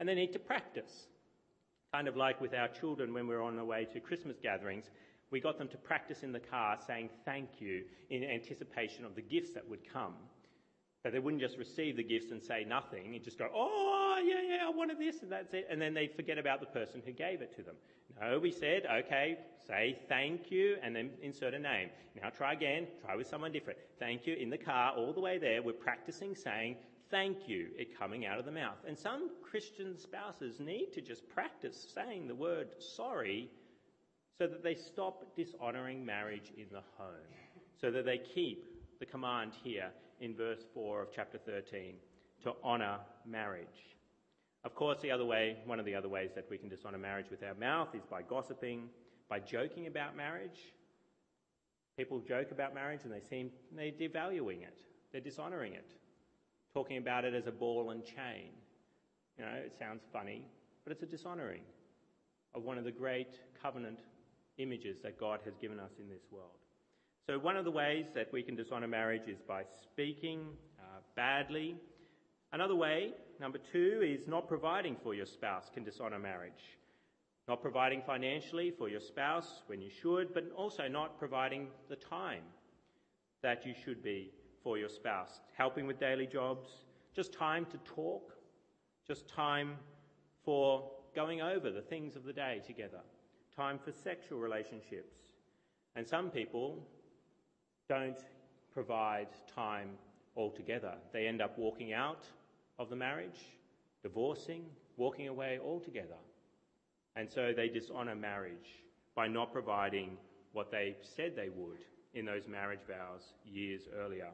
And 0.00 0.08
they 0.08 0.14
need 0.14 0.32
to 0.32 0.38
practice. 0.38 1.06
Kind 1.92 2.08
of 2.08 2.16
like 2.16 2.40
with 2.40 2.54
our 2.54 2.68
children 2.68 3.14
when 3.14 3.26
we're 3.26 3.42
on 3.42 3.56
the 3.56 3.64
way 3.64 3.86
to 3.92 4.00
Christmas 4.00 4.36
gatherings, 4.42 4.84
we 5.30 5.40
got 5.40 5.58
them 5.58 5.68
to 5.68 5.76
practice 5.76 6.22
in 6.22 6.32
the 6.32 6.40
car 6.40 6.78
saying 6.86 7.10
thank 7.24 7.60
you 7.60 7.84
in 8.10 8.24
anticipation 8.24 9.04
of 9.04 9.14
the 9.14 9.22
gifts 9.22 9.52
that 9.52 9.68
would 9.68 9.80
come. 9.92 10.14
So 11.02 11.10
they 11.10 11.20
wouldn't 11.20 11.40
just 11.40 11.58
receive 11.58 11.96
the 11.96 12.02
gifts 12.02 12.32
and 12.32 12.42
say 12.42 12.64
nothing 12.64 13.14
and 13.14 13.22
just 13.22 13.38
go, 13.38 13.46
oh, 13.54 14.20
yeah, 14.24 14.56
yeah, 14.56 14.66
I 14.66 14.70
wanted 14.70 14.98
this, 14.98 15.22
and 15.22 15.30
that's 15.30 15.54
it. 15.54 15.68
And 15.70 15.80
then 15.80 15.94
they'd 15.94 16.14
forget 16.14 16.38
about 16.38 16.60
the 16.60 16.66
person 16.66 17.02
who 17.04 17.12
gave 17.12 17.40
it 17.40 17.54
to 17.56 17.62
them. 17.62 17.76
No, 18.20 18.40
we 18.40 18.50
said, 18.50 18.82
okay, 19.04 19.38
say 19.66 19.98
thank 20.08 20.50
you 20.50 20.76
and 20.82 20.96
then 20.96 21.10
insert 21.22 21.54
a 21.54 21.58
name. 21.58 21.90
Now 22.20 22.30
try 22.30 22.52
again, 22.52 22.88
try 23.04 23.14
with 23.14 23.28
someone 23.28 23.52
different. 23.52 23.78
Thank 24.00 24.26
you 24.26 24.34
in 24.34 24.50
the 24.50 24.58
car, 24.58 24.92
all 24.96 25.12
the 25.12 25.20
way 25.20 25.38
there. 25.38 25.62
We're 25.62 25.72
practicing 25.72 26.34
saying 26.34 26.76
thank 27.10 27.48
you, 27.48 27.68
it 27.76 27.98
coming 27.98 28.26
out 28.26 28.38
of 28.38 28.44
the 28.44 28.52
mouth. 28.52 28.78
And 28.86 28.98
some 28.98 29.30
Christian 29.42 29.98
spouses 29.98 30.60
need 30.60 30.92
to 30.94 31.00
just 31.00 31.28
practice 31.28 31.88
saying 31.94 32.28
the 32.28 32.34
word 32.34 32.68
sorry 32.78 33.50
so 34.38 34.46
that 34.46 34.62
they 34.62 34.74
stop 34.74 35.34
dishonoring 35.36 36.04
marriage 36.04 36.52
in 36.56 36.66
the 36.70 36.82
home, 36.96 37.34
so 37.80 37.90
that 37.90 38.04
they 38.04 38.18
keep 38.18 38.64
the 39.00 39.06
command 39.06 39.52
here 39.62 39.90
in 40.20 40.34
verse 40.34 40.64
4 40.74 41.02
of 41.02 41.08
chapter 41.14 41.38
13 41.38 41.94
to 42.44 42.52
honour 42.62 42.98
marriage. 43.26 43.66
Of 44.64 44.74
course, 44.74 45.00
the 45.00 45.10
other 45.10 45.24
way, 45.24 45.56
one 45.66 45.80
of 45.80 45.86
the 45.86 45.94
other 45.94 46.08
ways 46.08 46.30
that 46.34 46.48
we 46.50 46.58
can 46.58 46.68
dishonour 46.68 46.98
marriage 46.98 47.30
with 47.30 47.42
our 47.42 47.54
mouth 47.54 47.94
is 47.94 48.04
by 48.04 48.22
gossiping, 48.22 48.88
by 49.28 49.38
joking 49.40 49.86
about 49.86 50.16
marriage. 50.16 50.72
People 51.96 52.20
joke 52.20 52.52
about 52.52 52.74
marriage 52.74 53.00
and 53.04 53.12
they 53.12 53.22
seem 53.28 53.50
they're 53.74 53.90
devaluing 53.90 54.62
it, 54.62 54.78
they're 55.10 55.20
dishonouring 55.20 55.74
it, 55.74 55.90
talking 56.78 56.98
about 56.98 57.24
it 57.24 57.34
as 57.34 57.48
a 57.48 57.50
ball 57.50 57.90
and 57.90 58.04
chain. 58.04 58.50
You 59.36 59.44
know, 59.44 59.50
it 59.50 59.74
sounds 59.76 60.02
funny, 60.12 60.44
but 60.84 60.92
it's 60.92 61.02
a 61.02 61.06
dishonouring 61.06 61.62
of 62.54 62.62
one 62.62 62.78
of 62.78 62.84
the 62.84 62.92
great 62.92 63.34
covenant 63.60 63.98
images 64.58 64.96
that 65.02 65.18
God 65.18 65.40
has 65.44 65.54
given 65.60 65.80
us 65.80 65.90
in 65.98 66.08
this 66.08 66.22
world. 66.30 66.60
So, 67.26 67.36
one 67.36 67.56
of 67.56 67.64
the 67.64 67.72
ways 67.72 68.06
that 68.14 68.32
we 68.32 68.44
can 68.44 68.54
dishonour 68.54 68.86
marriage 68.86 69.26
is 69.26 69.40
by 69.40 69.64
speaking 69.82 70.46
uh, 70.78 71.00
badly. 71.16 71.74
Another 72.52 72.76
way, 72.76 73.10
number 73.40 73.58
two, 73.72 74.00
is 74.04 74.28
not 74.28 74.46
providing 74.46 74.94
for 75.02 75.14
your 75.14 75.26
spouse 75.26 75.68
can 75.74 75.82
dishonour 75.82 76.20
marriage. 76.20 76.78
Not 77.48 77.60
providing 77.60 78.02
financially 78.06 78.70
for 78.70 78.88
your 78.88 79.00
spouse 79.00 79.62
when 79.66 79.82
you 79.82 79.90
should, 79.90 80.32
but 80.32 80.44
also 80.56 80.86
not 80.86 81.18
providing 81.18 81.66
the 81.88 81.96
time 81.96 82.44
that 83.42 83.66
you 83.66 83.74
should 83.84 84.00
be 84.00 84.30
for 84.62 84.78
your 84.78 84.88
spouse. 84.88 85.40
Helping 85.56 85.86
with 85.86 85.98
daily 85.98 86.26
jobs, 86.26 86.68
just 87.14 87.32
time 87.32 87.66
to 87.66 87.78
talk, 87.78 88.32
just 89.06 89.28
time 89.28 89.76
for 90.44 90.90
going 91.14 91.40
over 91.40 91.70
the 91.70 91.82
things 91.82 92.16
of 92.16 92.24
the 92.24 92.32
day 92.32 92.60
together, 92.66 93.00
time 93.54 93.78
for 93.78 93.92
sexual 93.92 94.38
relationships. 94.38 95.16
And 95.96 96.06
some 96.06 96.30
people 96.30 96.86
don't 97.88 98.18
provide 98.72 99.28
time 99.54 99.90
altogether. 100.36 100.94
They 101.12 101.26
end 101.26 101.42
up 101.42 101.58
walking 101.58 101.92
out 101.92 102.24
of 102.78 102.90
the 102.90 102.96
marriage, 102.96 103.40
divorcing, 104.02 104.64
walking 104.96 105.28
away 105.28 105.58
altogether. 105.64 106.18
And 107.16 107.28
so 107.28 107.52
they 107.56 107.68
dishonour 107.68 108.14
marriage 108.14 108.84
by 109.16 109.26
not 109.26 109.52
providing 109.52 110.16
what 110.52 110.70
they 110.70 110.96
said 111.02 111.34
they 111.34 111.48
would 111.48 111.84
in 112.14 112.24
those 112.24 112.46
marriage 112.46 112.80
vows 112.86 113.34
years 113.44 113.82
earlier. 113.98 114.28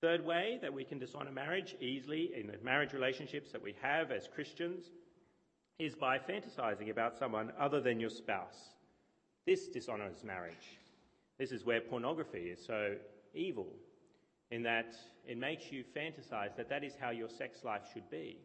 Third 0.00 0.24
way 0.24 0.58
that 0.62 0.72
we 0.72 0.84
can 0.84 0.98
dishonour 0.98 1.30
marriage 1.30 1.76
easily 1.78 2.30
in 2.34 2.46
the 2.46 2.56
marriage 2.62 2.94
relationships 2.94 3.52
that 3.52 3.62
we 3.62 3.74
have 3.82 4.10
as 4.10 4.28
Christians 4.34 4.86
is 5.78 5.94
by 5.94 6.18
fantasizing 6.18 6.90
about 6.90 7.18
someone 7.18 7.52
other 7.58 7.82
than 7.82 8.00
your 8.00 8.08
spouse. 8.08 8.70
This 9.46 9.68
dishonours 9.68 10.24
marriage. 10.24 10.78
This 11.38 11.52
is 11.52 11.66
where 11.66 11.82
pornography 11.82 12.50
is 12.50 12.64
so 12.64 12.96
evil, 13.34 13.68
in 14.50 14.62
that 14.62 14.94
it 15.26 15.36
makes 15.36 15.70
you 15.70 15.84
fantasize 15.94 16.56
that 16.56 16.70
that 16.70 16.82
is 16.82 16.94
how 16.98 17.10
your 17.10 17.28
sex 17.28 17.62
life 17.62 17.82
should 17.92 18.08
be. 18.10 18.38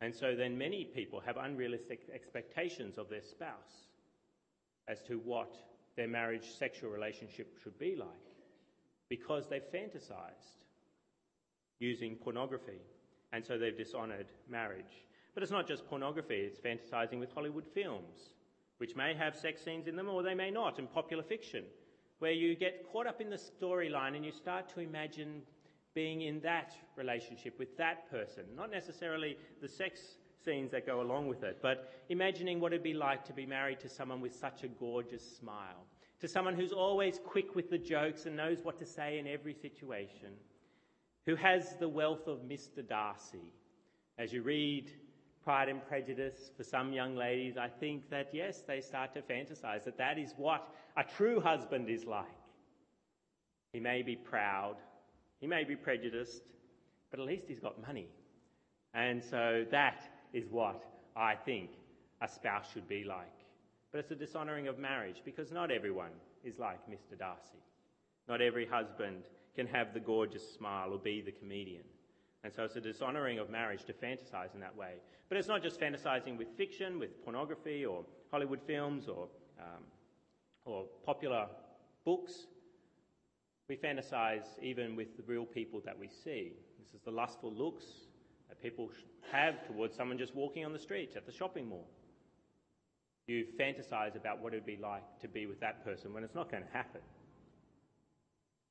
And 0.00 0.14
so 0.14 0.36
then 0.36 0.56
many 0.56 0.84
people 0.84 1.20
have 1.20 1.38
unrealistic 1.38 2.08
expectations 2.14 2.98
of 2.98 3.08
their 3.08 3.22
spouse 3.22 3.88
as 4.86 5.02
to 5.02 5.18
what 5.18 5.56
their 5.96 6.08
marriage 6.08 6.50
sexual 6.56 6.90
relationship 6.90 7.58
should 7.62 7.78
be 7.78 7.96
like 7.96 8.29
because 9.10 9.46
they've 9.46 9.70
fantasized 9.70 10.64
using 11.78 12.16
pornography. 12.16 12.80
And 13.32 13.44
so 13.44 13.58
they've 13.58 13.76
dishonored 13.76 14.26
marriage. 14.48 15.04
But 15.34 15.42
it's 15.42 15.52
not 15.52 15.68
just 15.68 15.86
pornography, 15.86 16.36
it's 16.36 16.58
fantasizing 16.58 17.20
with 17.20 17.30
Hollywood 17.32 17.66
films 17.66 18.30
which 18.80 18.96
may 18.96 19.12
have 19.12 19.36
sex 19.36 19.62
scenes 19.62 19.86
in 19.86 19.94
them 19.94 20.08
or 20.08 20.22
they 20.22 20.32
may 20.32 20.50
not, 20.50 20.78
and 20.78 20.90
popular 20.90 21.22
fiction, 21.22 21.64
where 22.18 22.32
you 22.32 22.56
get 22.56 22.90
caught 22.90 23.06
up 23.06 23.20
in 23.20 23.28
the 23.28 23.36
storyline 23.36 24.16
and 24.16 24.24
you 24.24 24.32
start 24.32 24.70
to 24.70 24.80
imagine 24.80 25.42
being 25.92 26.22
in 26.22 26.40
that 26.40 26.72
relationship 26.96 27.58
with 27.58 27.76
that 27.76 28.10
person, 28.10 28.42
not 28.56 28.70
necessarily 28.70 29.36
the 29.60 29.68
sex 29.68 30.16
scenes 30.42 30.70
that 30.70 30.86
go 30.86 31.02
along 31.02 31.28
with 31.28 31.42
it, 31.42 31.58
but 31.60 31.92
imagining 32.08 32.58
what 32.58 32.72
it'd 32.72 32.82
be 32.82 32.94
like 32.94 33.22
to 33.22 33.34
be 33.34 33.44
married 33.44 33.78
to 33.78 33.88
someone 33.88 34.22
with 34.22 34.34
such 34.34 34.64
a 34.64 34.68
gorgeous 34.68 35.36
smile, 35.36 35.84
to 36.20 36.28
someone 36.28 36.54
who's 36.54 36.72
always 36.72 37.18
quick 37.24 37.54
with 37.54 37.70
the 37.70 37.78
jokes 37.78 38.26
and 38.26 38.36
knows 38.36 38.58
what 38.62 38.78
to 38.78 38.86
say 38.86 39.18
in 39.18 39.26
every 39.26 39.54
situation, 39.54 40.28
who 41.26 41.34
has 41.34 41.76
the 41.78 41.88
wealth 41.88 42.26
of 42.26 42.40
Mr. 42.40 42.86
Darcy. 42.86 43.52
As 44.18 44.32
you 44.32 44.42
read 44.42 44.90
Pride 45.42 45.70
and 45.70 45.86
Prejudice 45.86 46.50
for 46.56 46.62
some 46.62 46.92
young 46.92 47.16
ladies, 47.16 47.56
I 47.56 47.68
think 47.68 48.10
that 48.10 48.28
yes, 48.32 48.62
they 48.66 48.80
start 48.80 49.14
to 49.14 49.22
fantasize 49.22 49.84
that 49.84 49.96
that 49.96 50.18
is 50.18 50.34
what 50.36 50.68
a 50.96 51.04
true 51.04 51.40
husband 51.40 51.88
is 51.88 52.04
like. 52.04 52.26
He 53.72 53.80
may 53.80 54.02
be 54.02 54.16
proud, 54.16 54.76
he 55.40 55.46
may 55.46 55.64
be 55.64 55.76
prejudiced, 55.76 56.42
but 57.10 57.18
at 57.18 57.26
least 57.26 57.46
he's 57.48 57.60
got 57.60 57.80
money. 57.80 58.08
And 58.92 59.22
so 59.22 59.64
that 59.70 60.02
is 60.34 60.44
what 60.50 60.84
I 61.16 61.34
think 61.34 61.70
a 62.20 62.28
spouse 62.28 62.66
should 62.72 62.88
be 62.88 63.04
like. 63.04 63.39
But 63.92 63.98
it's 63.98 64.10
a 64.10 64.14
dishonouring 64.14 64.68
of 64.68 64.78
marriage 64.78 65.22
because 65.24 65.50
not 65.50 65.70
everyone 65.70 66.12
is 66.44 66.58
like 66.58 66.78
Mr. 66.88 67.18
Darcy. 67.18 67.58
Not 68.28 68.40
every 68.40 68.66
husband 68.66 69.24
can 69.56 69.66
have 69.66 69.92
the 69.92 70.00
gorgeous 70.00 70.48
smile 70.54 70.92
or 70.92 70.98
be 70.98 71.20
the 71.20 71.32
comedian. 71.32 71.82
And 72.44 72.52
so 72.52 72.64
it's 72.64 72.76
a 72.76 72.80
dishonouring 72.80 73.38
of 73.38 73.50
marriage 73.50 73.84
to 73.84 73.92
fantasize 73.92 74.54
in 74.54 74.60
that 74.60 74.76
way. 74.76 74.94
But 75.28 75.38
it's 75.38 75.48
not 75.48 75.62
just 75.62 75.80
fantasizing 75.80 76.38
with 76.38 76.48
fiction, 76.56 76.98
with 76.98 77.22
pornography 77.24 77.84
or 77.84 78.04
Hollywood 78.30 78.60
films 78.66 79.08
or, 79.08 79.28
um, 79.58 79.82
or 80.64 80.84
popular 81.04 81.46
books. 82.04 82.46
We 83.68 83.76
fantasize 83.76 84.46
even 84.62 84.96
with 84.96 85.16
the 85.16 85.22
real 85.24 85.44
people 85.44 85.80
that 85.84 85.98
we 85.98 86.08
see. 86.08 86.52
This 86.78 86.94
is 86.94 87.00
the 87.04 87.10
lustful 87.10 87.52
looks 87.52 87.84
that 88.48 88.60
people 88.62 88.90
have 89.30 89.66
towards 89.66 89.94
someone 89.96 90.18
just 90.18 90.34
walking 90.34 90.64
on 90.64 90.72
the 90.72 90.78
street 90.78 91.12
at 91.16 91.26
the 91.26 91.32
shopping 91.32 91.68
mall. 91.68 91.86
You 93.30 93.46
fantasize 93.56 94.16
about 94.16 94.42
what 94.42 94.54
it 94.54 94.56
would 94.56 94.66
be 94.66 94.76
like 94.82 95.04
to 95.20 95.28
be 95.28 95.46
with 95.46 95.60
that 95.60 95.84
person 95.84 96.12
when 96.12 96.24
it's 96.24 96.34
not 96.34 96.50
going 96.50 96.64
to 96.64 96.72
happen. 96.72 97.00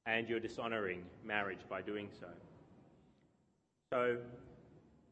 And 0.06 0.28
you're 0.28 0.42
dishonoring 0.42 1.06
marriage 1.24 1.62
by 1.70 1.82
doing 1.82 2.10
so. 2.20 2.28
So, 3.94 4.18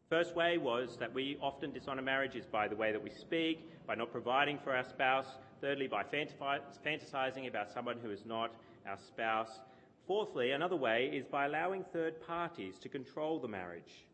first 0.10 0.36
way 0.36 0.58
was 0.58 0.98
that 0.98 1.14
we 1.14 1.38
often 1.42 1.72
dishonor 1.72 2.02
marriages 2.02 2.46
by 2.46 2.68
the 2.68 2.76
way 2.76 2.92
that 2.92 3.02
we 3.02 3.10
speak, 3.10 3.72
by 3.88 3.96
not 3.96 4.12
providing 4.12 4.60
for 4.60 4.76
our 4.76 4.84
spouse. 4.84 5.38
Thirdly, 5.62 5.88
by 5.88 6.04
fantasizing 6.04 7.48
about 7.48 7.72
someone 7.72 8.00
who 8.04 8.12
is 8.12 8.26
not 8.26 8.52
our 8.86 8.98
spouse. 8.98 9.62
Fourthly, 10.08 10.52
another 10.52 10.76
way 10.76 11.10
is 11.14 11.26
by 11.26 11.46
allowing 11.46 11.86
third 11.94 12.20
parties 12.28 12.78
to 12.80 12.90
control 12.90 13.40
the 13.40 13.48
marriage. 13.48 14.08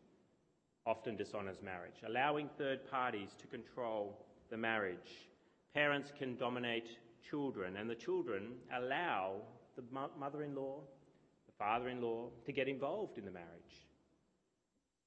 Often 0.86 1.16
dishonors 1.16 1.60
marriage. 1.60 2.04
Allowing 2.06 2.48
third 2.56 2.88
parties 2.88 3.30
to 3.40 3.48
control 3.48 4.16
the 4.50 4.56
marriage. 4.56 5.28
Parents 5.74 6.12
can 6.16 6.36
dominate 6.36 6.88
children, 7.28 7.76
and 7.76 7.88
the 7.88 7.94
children 7.94 8.52
allow 8.76 9.36
the 9.76 9.82
mother 10.18 10.42
in 10.42 10.54
law, 10.54 10.80
the 11.46 11.52
father 11.58 11.88
in 11.88 12.00
law 12.00 12.28
to 12.44 12.52
get 12.52 12.68
involved 12.68 13.18
in 13.18 13.24
the 13.24 13.30
marriage. 13.30 13.48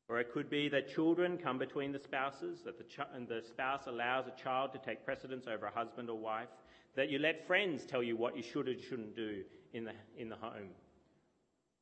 Or 0.10 0.20
it 0.20 0.32
could 0.32 0.50
be 0.50 0.70
that 0.70 0.94
children 0.94 1.38
come 1.38 1.58
between 1.58 1.92
the 1.92 2.00
spouses, 2.00 2.62
that 2.64 2.78
the, 2.78 2.84
ch- 2.86 3.08
and 3.14 3.28
the 3.28 3.42
spouse 3.46 3.88
allows 3.88 4.26
a 4.28 4.42
child 4.42 4.72
to 4.74 4.80
take 4.80 5.06
precedence 5.06 5.48
over 5.48 5.66
a 5.66 5.72
husband 5.72 6.10
or 6.10 6.18
wife, 6.18 6.48
that 6.96 7.10
you 7.10 7.20
let 7.20 7.46
friends 7.46 7.86
tell 7.86 8.02
you 8.02 8.16
what 8.16 8.36
you 8.36 8.44
should 8.44 8.68
and 8.68 8.82
shouldn't 8.82 9.16
do 9.16 9.44
in 9.74 9.84
the, 9.84 9.92
in 10.18 10.30
the 10.30 10.36
home, 10.36 10.70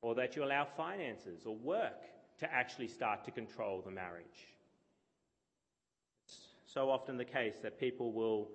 or 0.01 0.15
that 0.15 0.35
you 0.35 0.43
allow 0.43 0.67
finances 0.77 1.43
or 1.45 1.55
work 1.55 2.01
to 2.39 2.51
actually 2.51 2.87
start 2.87 3.23
to 3.25 3.31
control 3.31 3.81
the 3.85 3.91
marriage. 3.91 4.54
So 6.75 6.91
often 6.91 7.15
the 7.15 7.23
case 7.23 7.55
that 7.63 7.79
people 7.79 8.11
will 8.11 8.49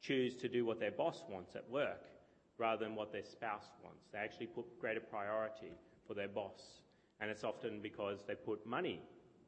choose 0.00 0.36
to 0.36 0.48
do 0.48 0.64
what 0.64 0.78
their 0.78 0.92
boss 0.92 1.24
wants 1.28 1.56
at 1.56 1.68
work 1.68 2.04
rather 2.58 2.84
than 2.84 2.94
what 2.94 3.12
their 3.12 3.24
spouse 3.24 3.66
wants. 3.82 4.06
They 4.12 4.20
actually 4.20 4.46
put 4.46 4.78
greater 4.80 5.00
priority 5.00 5.72
for 6.06 6.14
their 6.14 6.28
boss. 6.28 6.60
And 7.20 7.28
it's 7.28 7.42
often 7.42 7.80
because 7.82 8.20
they 8.24 8.36
put 8.36 8.64
money 8.64 9.02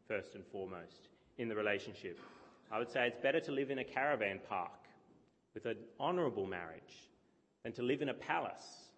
first 0.09 0.35
and 0.35 0.45
foremost 0.45 1.11
in 1.39 1.49
the 1.49 1.55
relationship. 1.55 2.19
I 2.73 2.81
would 2.81 2.91
say 2.91 3.07
it's 3.07 3.23
better 3.23 3.39
to 3.39 3.53
live 3.53 3.71
in 3.71 3.79
a 3.79 3.85
caravan 3.85 4.41
park 4.49 4.89
with 5.55 5.67
an 5.67 5.77
honourable 6.01 6.47
marriage 6.47 7.13
than 7.63 7.73
to 7.75 7.83
live 7.83 8.03
in 8.03 8.09
a 8.09 8.15
palace 8.15 8.91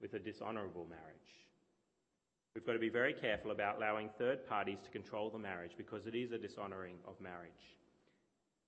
with 0.00 0.14
a 0.14 0.20
dishonourable 0.20 0.86
marriage. 0.88 1.02
We've 2.54 2.64
got 2.64 2.74
to 2.74 2.78
be 2.78 2.90
very 2.90 3.12
careful 3.12 3.50
about 3.50 3.78
allowing 3.78 4.08
third 4.18 4.46
parties 4.46 4.78
to 4.84 4.90
control 4.90 5.30
the 5.30 5.38
marriage 5.38 5.72
because 5.76 6.06
it 6.06 6.14
is 6.14 6.30
a 6.30 6.38
dishonouring 6.38 6.98
of 7.08 7.20
marriage. 7.20 7.76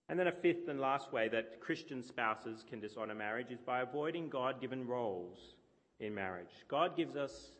And 0.09 0.19
then 0.19 0.29
a 0.29 0.33
fifth 0.33 0.69
and 0.69 0.81
last 0.81 1.13
way 1.13 1.29
that 1.29 1.61
Christian 1.61 2.03
spouses 2.03 2.65
can 2.69 2.81
dishonour 2.81 3.15
marriage 3.15 3.51
is 3.51 3.61
by 3.61 3.81
avoiding 3.81 4.31
God 4.31 4.61
given 4.61 4.87
roles 4.87 5.57
in 6.01 6.15
marriage. 6.15 6.65
God 6.67 6.97
gives 6.97 7.15
us 7.15 7.51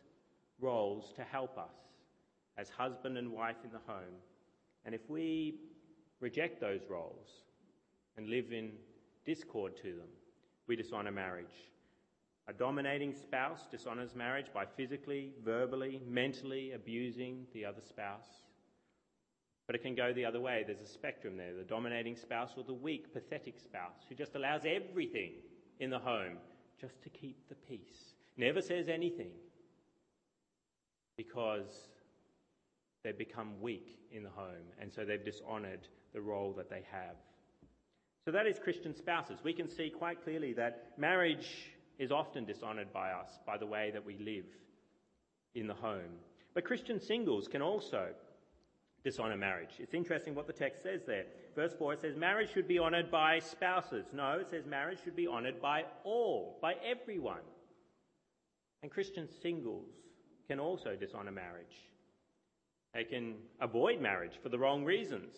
roles 0.59 1.13
to 1.13 1.23
help 1.23 1.57
us 1.57 1.75
as 2.57 2.69
husband 2.69 3.17
and 3.17 3.31
wife 3.31 3.57
in 3.63 3.71
the 3.71 3.79
home. 3.85 4.15
And 4.85 4.95
if 4.95 5.09
we 5.09 5.55
reject 6.19 6.59
those 6.59 6.81
roles 6.89 7.27
and 8.17 8.27
live 8.27 8.51
in 8.51 8.71
discord 9.25 9.77
to 9.77 9.93
them, 9.93 10.09
we 10.67 10.75
dishonour 10.75 11.11
marriage. 11.11 11.45
A 12.47 12.53
dominating 12.53 13.13
spouse 13.13 13.67
dishonours 13.69 14.15
marriage 14.15 14.47
by 14.51 14.65
physically, 14.65 15.33
verbally, 15.45 16.01
mentally 16.07 16.71
abusing 16.71 17.45
the 17.53 17.63
other 17.63 17.81
spouse. 17.87 18.43
But 19.69 19.75
it 19.75 19.83
can 19.83 19.93
go 19.93 20.11
the 20.11 20.25
other 20.25 20.39
way. 20.39 20.63
There's 20.65 20.81
a 20.81 20.87
spectrum 20.87 21.37
there 21.37 21.53
the 21.53 21.61
dominating 21.61 22.15
spouse 22.15 22.49
or 22.57 22.63
the 22.63 22.73
weak, 22.73 23.13
pathetic 23.13 23.59
spouse 23.59 24.01
who 24.09 24.15
just 24.15 24.33
allows 24.33 24.61
everything 24.65 25.33
in 25.79 25.91
the 25.91 25.99
home 25.99 26.37
just 26.81 26.99
to 27.03 27.09
keep 27.09 27.47
the 27.49 27.55
peace. 27.67 28.15
Never 28.35 28.63
says 28.63 28.87
anything 28.89 29.29
because 31.17 31.67
they've 33.03 33.15
become 33.15 33.61
weak 33.61 33.99
in 34.11 34.23
the 34.23 34.31
home 34.31 34.73
and 34.81 34.91
so 34.91 35.05
they've 35.05 35.23
dishonoured 35.23 35.87
the 36.15 36.21
role 36.21 36.51
that 36.57 36.71
they 36.71 36.83
have. 36.91 37.17
So 38.25 38.31
that 38.31 38.47
is 38.47 38.57
Christian 38.57 38.95
spouses. 38.95 39.37
We 39.43 39.53
can 39.53 39.69
see 39.69 39.91
quite 39.91 40.23
clearly 40.23 40.53
that 40.53 40.93
marriage 40.97 41.47
is 41.99 42.11
often 42.11 42.43
dishonoured 42.43 42.91
by 42.91 43.11
us 43.11 43.29
by 43.45 43.59
the 43.59 43.67
way 43.67 43.91
that 43.93 44.03
we 44.03 44.17
live 44.17 44.45
in 45.53 45.67
the 45.67 45.75
home. 45.75 46.17
But 46.55 46.65
Christian 46.65 46.99
singles 46.99 47.47
can 47.47 47.61
also 47.61 48.07
dishonour 49.03 49.37
marriage. 49.37 49.71
It's 49.79 49.93
interesting 49.93 50.35
what 50.35 50.47
the 50.47 50.53
text 50.53 50.83
says 50.83 51.01
there. 51.05 51.25
Verse 51.55 51.73
4 51.73 51.93
it 51.93 52.01
says, 52.01 52.15
Marriage 52.15 52.51
should 52.53 52.67
be 52.67 52.79
honoured 52.79 53.09
by 53.09 53.39
spouses. 53.39 54.07
No, 54.13 54.39
it 54.39 54.49
says 54.49 54.65
marriage 54.65 54.99
should 55.03 55.15
be 55.15 55.27
honoured 55.27 55.61
by 55.61 55.85
all, 56.03 56.57
by 56.61 56.75
everyone. 56.85 57.41
And 58.81 58.91
Christian 58.91 59.27
singles 59.41 59.89
can 60.47 60.59
also 60.59 60.95
dishonour 60.95 61.31
marriage. 61.31 61.89
They 62.93 63.03
can 63.03 63.35
avoid 63.61 64.01
marriage 64.01 64.39
for 64.41 64.49
the 64.49 64.57
wrong 64.57 64.83
reasons 64.83 65.37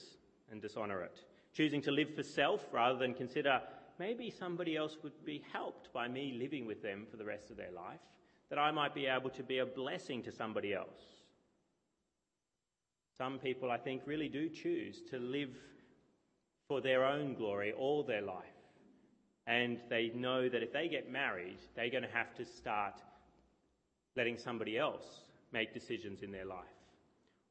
and 0.51 0.61
dishonour 0.61 1.01
it, 1.01 1.19
choosing 1.53 1.81
to 1.81 1.91
live 1.91 2.15
for 2.15 2.23
self 2.23 2.65
rather 2.71 2.97
than 2.97 3.13
consider 3.13 3.61
maybe 3.99 4.29
somebody 4.29 4.77
else 4.77 4.97
would 5.03 5.25
be 5.25 5.43
helped 5.51 5.91
by 5.93 6.07
me 6.07 6.37
living 6.39 6.65
with 6.65 6.81
them 6.81 7.05
for 7.09 7.17
the 7.17 7.25
rest 7.25 7.51
of 7.51 7.57
their 7.57 7.71
life, 7.71 7.99
that 8.49 8.57
I 8.59 8.71
might 8.71 8.95
be 8.95 9.05
able 9.05 9.29
to 9.31 9.43
be 9.43 9.59
a 9.59 9.65
blessing 9.65 10.23
to 10.23 10.31
somebody 10.31 10.73
else. 10.73 11.20
Some 13.17 13.39
people, 13.39 13.71
I 13.71 13.77
think, 13.77 14.03
really 14.05 14.29
do 14.29 14.49
choose 14.49 15.01
to 15.11 15.19
live 15.19 15.49
for 16.67 16.81
their 16.81 17.05
own 17.05 17.35
glory 17.35 17.73
all 17.73 18.03
their 18.03 18.21
life. 18.21 18.45
And 19.47 19.79
they 19.89 20.11
know 20.15 20.47
that 20.47 20.63
if 20.63 20.71
they 20.71 20.87
get 20.87 21.11
married, 21.11 21.57
they're 21.75 21.89
going 21.89 22.03
to 22.03 22.09
have 22.09 22.33
to 22.35 22.45
start 22.45 23.01
letting 24.15 24.37
somebody 24.37 24.77
else 24.77 25.21
make 25.51 25.73
decisions 25.73 26.21
in 26.21 26.31
their 26.31 26.45
life. 26.45 26.65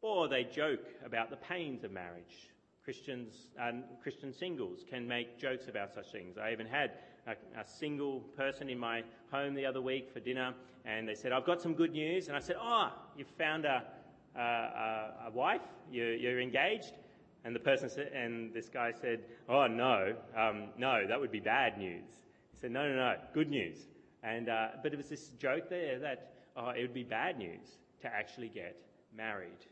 Or 0.03 0.29
they 0.29 0.45
joke 0.45 0.87
about 1.05 1.31
the 1.31 1.37
pains 1.37 1.85
of 1.85 1.91
marriage 1.91 2.51
Christians 2.85 3.49
and 3.61 3.85
Christian 4.03 4.33
singles 4.33 4.85
can 4.89 5.07
make 5.07 5.39
jokes 5.39 5.69
about 5.69 5.95
such 5.95 6.11
things. 6.13 6.39
I 6.39 6.53
even 6.53 6.67
had 6.67 6.93
a, 7.27 7.33
a, 7.61 7.65
single 7.65 8.21
person 8.37 8.69
in 8.69 8.79
my 8.79 9.05
home 9.31 9.55
the 9.55 9.67
other 9.67 9.83
week 9.83 10.11
for 10.13 10.21
dinner, 10.21 10.55
and 10.85 11.07
they 11.07 11.15
said, 11.15 11.33
"I've 11.33 11.45
got 11.45 11.61
some 11.61 11.75
good 11.75 11.93
news." 11.93 12.29
And 12.29 12.37
I 12.37 12.41
said, 12.41 12.57
ah, 12.59 12.93
"Oh, 12.93 13.13
you 13.17 13.25
found 13.37 13.65
a, 13.65 13.85
a, 14.39 15.27
a 15.27 15.31
wife? 15.33 15.63
You're, 15.91 16.15
you're, 16.15 16.41
engaged?" 16.41 16.93
And 17.45 17.55
the 17.55 17.61
person 17.61 17.89
said, 17.89 18.13
and 18.15 18.53
this 18.53 18.69
guy 18.69 18.93
said, 18.93 19.21
"Oh 19.49 19.67
no, 19.67 20.15
um, 20.37 20.69
no, 20.79 21.07
that 21.07 21.19
would 21.19 21.33
be 21.33 21.41
bad 21.41 21.79
news." 21.79 22.05
He 22.53 22.59
said, 22.61 22.71
"No, 22.71 22.89
no, 22.89 22.95
no, 22.95 23.15
good 23.33 23.49
news." 23.49 23.87
And 24.23 24.49
uh, 24.49 24.69
but 24.83 24.93
it 24.93 24.97
was 24.97 25.09
this 25.09 25.29
joke 25.39 25.69
there 25.71 25.99
that 25.99 26.33
oh, 26.57 26.71
it 26.71 26.83
would 26.83 26.95
be 26.95 27.05
bad 27.05 27.39
news 27.39 27.79
to 28.03 28.09
actually 28.09 28.49
get 28.49 28.77
married. 29.17 29.67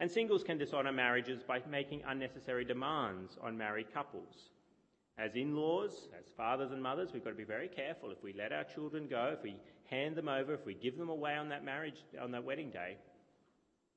And 0.00 0.10
singles 0.10 0.42
can 0.42 0.58
dishonour 0.58 0.92
marriages 0.92 1.42
by 1.42 1.60
making 1.70 2.02
unnecessary 2.06 2.64
demands 2.64 3.38
on 3.40 3.56
married 3.56 3.92
couples. 3.94 4.50
As 5.18 5.36
in 5.36 5.54
laws, 5.54 6.08
as 6.18 6.24
fathers 6.36 6.72
and 6.72 6.82
mothers, 6.82 7.10
we've 7.12 7.22
got 7.22 7.30
to 7.30 7.36
be 7.36 7.44
very 7.44 7.68
careful. 7.68 8.10
If 8.10 8.22
we 8.22 8.32
let 8.32 8.52
our 8.52 8.64
children 8.64 9.06
go, 9.08 9.34
if 9.36 9.42
we 9.42 9.56
hand 9.90 10.16
them 10.16 10.28
over, 10.28 10.54
if 10.54 10.64
we 10.64 10.74
give 10.74 10.96
them 10.96 11.10
away 11.10 11.36
on 11.36 11.48
that 11.50 11.64
marriage, 11.64 12.02
on 12.20 12.30
that 12.32 12.42
wedding 12.42 12.70
day, 12.70 12.96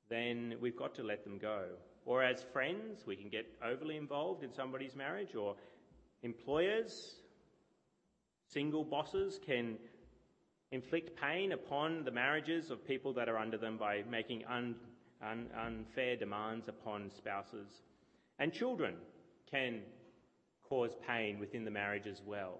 then 0.08 0.54
we've 0.60 0.76
got 0.76 0.94
to 0.96 1.02
let 1.02 1.24
them 1.24 1.38
go. 1.38 1.64
Or 2.04 2.22
as 2.22 2.42
friends, 2.52 3.04
we 3.06 3.16
can 3.16 3.28
get 3.28 3.46
overly 3.64 3.96
involved 3.96 4.44
in 4.44 4.52
somebody's 4.52 4.94
marriage, 4.94 5.34
or 5.34 5.56
employers, 6.22 7.16
single 8.48 8.84
bosses 8.84 9.40
can 9.44 9.76
inflict 10.70 11.20
pain 11.20 11.52
upon 11.52 12.04
the 12.04 12.10
marriages 12.10 12.70
of 12.70 12.86
people 12.86 13.12
that 13.14 13.28
are 13.28 13.38
under 13.38 13.58
them 13.58 13.76
by 13.76 14.02
making 14.08 14.44
un- 14.46 14.76
un- 15.22 15.48
unfair 15.58 16.16
demands 16.16 16.68
upon 16.68 17.10
spouses. 17.10 17.68
And 18.38 18.52
children 18.52 18.94
can 19.50 19.82
cause 20.62 20.94
pain 21.06 21.38
within 21.38 21.64
the 21.64 21.70
marriage 21.70 22.06
as 22.06 22.20
well. 22.26 22.58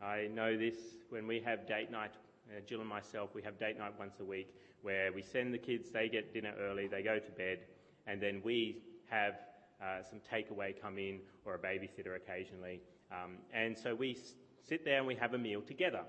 I 0.00 0.28
know 0.32 0.56
this 0.56 0.76
when 1.08 1.26
we 1.26 1.40
have 1.40 1.66
date 1.66 1.90
night, 1.90 2.12
uh, 2.50 2.60
Jill 2.66 2.80
and 2.80 2.88
myself, 2.88 3.30
we 3.34 3.42
have 3.42 3.58
date 3.58 3.78
night 3.78 3.92
once 3.98 4.14
a 4.20 4.24
week 4.24 4.54
where 4.86 5.12
we 5.12 5.20
send 5.20 5.52
the 5.52 5.58
kids, 5.58 5.90
they 5.90 6.08
get 6.08 6.32
dinner 6.32 6.52
early, 6.60 6.86
they 6.86 7.02
go 7.02 7.18
to 7.18 7.30
bed, 7.32 7.58
and 8.06 8.22
then 8.22 8.40
we 8.44 8.84
have 9.10 9.34
uh, 9.82 10.00
some 10.08 10.20
takeaway 10.20 10.80
come 10.80 10.96
in 10.96 11.18
or 11.44 11.56
a 11.56 11.58
babysitter 11.58 12.14
occasionally. 12.14 12.80
Um, 13.10 13.38
and 13.52 13.76
so 13.76 13.96
we 13.96 14.12
s- 14.12 14.34
sit 14.62 14.84
there 14.84 14.98
and 14.98 15.06
we 15.08 15.16
have 15.16 15.34
a 15.34 15.38
meal 15.38 15.60
together. 15.60 16.02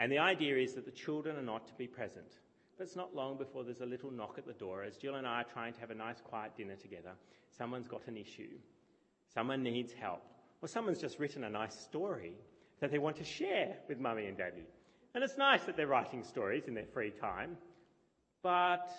And 0.00 0.10
the 0.10 0.18
idea 0.18 0.56
is 0.56 0.74
that 0.74 0.86
the 0.86 0.90
children 0.90 1.36
are 1.36 1.42
not 1.42 1.68
to 1.68 1.74
be 1.74 1.86
present. 1.86 2.38
But 2.76 2.82
it's 2.88 2.96
not 2.96 3.14
long 3.14 3.38
before 3.38 3.62
there's 3.62 3.80
a 3.80 3.86
little 3.86 4.10
knock 4.10 4.34
at 4.38 4.46
the 4.46 4.54
door 4.54 4.82
as 4.82 4.96
Jill 4.96 5.14
and 5.14 5.26
I 5.26 5.42
are 5.42 5.44
trying 5.44 5.72
to 5.74 5.80
have 5.80 5.90
a 5.90 5.94
nice 5.94 6.20
quiet 6.20 6.56
dinner 6.56 6.74
together. 6.74 7.12
Someone's 7.56 7.86
got 7.86 8.08
an 8.08 8.16
issue. 8.16 8.58
Someone 9.32 9.62
needs 9.62 9.92
help. 9.92 10.22
Or 10.62 10.66
someone's 10.66 11.00
just 11.00 11.20
written 11.20 11.44
a 11.44 11.50
nice 11.50 11.78
story 11.78 12.32
that 12.80 12.90
they 12.90 12.98
want 12.98 13.16
to 13.18 13.24
share 13.24 13.76
with 13.88 14.00
mummy 14.00 14.26
and 14.26 14.36
daddy. 14.36 14.66
And 15.14 15.24
it's 15.24 15.38
nice 15.38 15.62
that 15.64 15.76
they're 15.76 15.86
writing 15.86 16.22
stories 16.22 16.64
in 16.66 16.74
their 16.74 16.86
free 16.92 17.10
time. 17.10 17.56
But 18.42 18.90